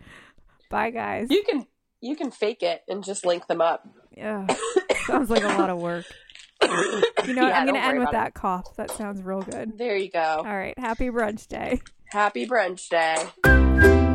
Bye, 0.69 0.91
guys. 0.91 1.27
You 1.29 1.43
can 1.43 1.65
you 2.01 2.15
can 2.15 2.31
fake 2.31 2.63
it 2.63 2.83
and 2.87 3.03
just 3.03 3.25
link 3.25 3.47
them 3.47 3.61
up. 3.61 3.87
Yeah. 4.15 4.47
sounds 5.05 5.29
like 5.29 5.43
a 5.43 5.47
lot 5.47 5.69
of 5.69 5.79
work. 5.79 6.05
You 6.61 6.69
know. 7.33 7.47
Yeah, 7.47 7.59
I'm 7.59 7.67
going 7.67 7.75
to 7.75 7.83
end 7.83 7.99
with 7.99 8.11
that 8.11 8.33
cough. 8.33 8.75
That 8.77 8.91
sounds 8.91 9.21
real 9.21 9.41
good. 9.41 9.77
There 9.77 9.95
you 9.95 10.09
go. 10.09 10.19
All 10.19 10.43
right, 10.43 10.77
happy 10.77 11.09
brunch 11.09 11.47
day. 11.47 11.81
Happy 12.11 12.47
brunch 12.47 12.89
day. 12.89 14.06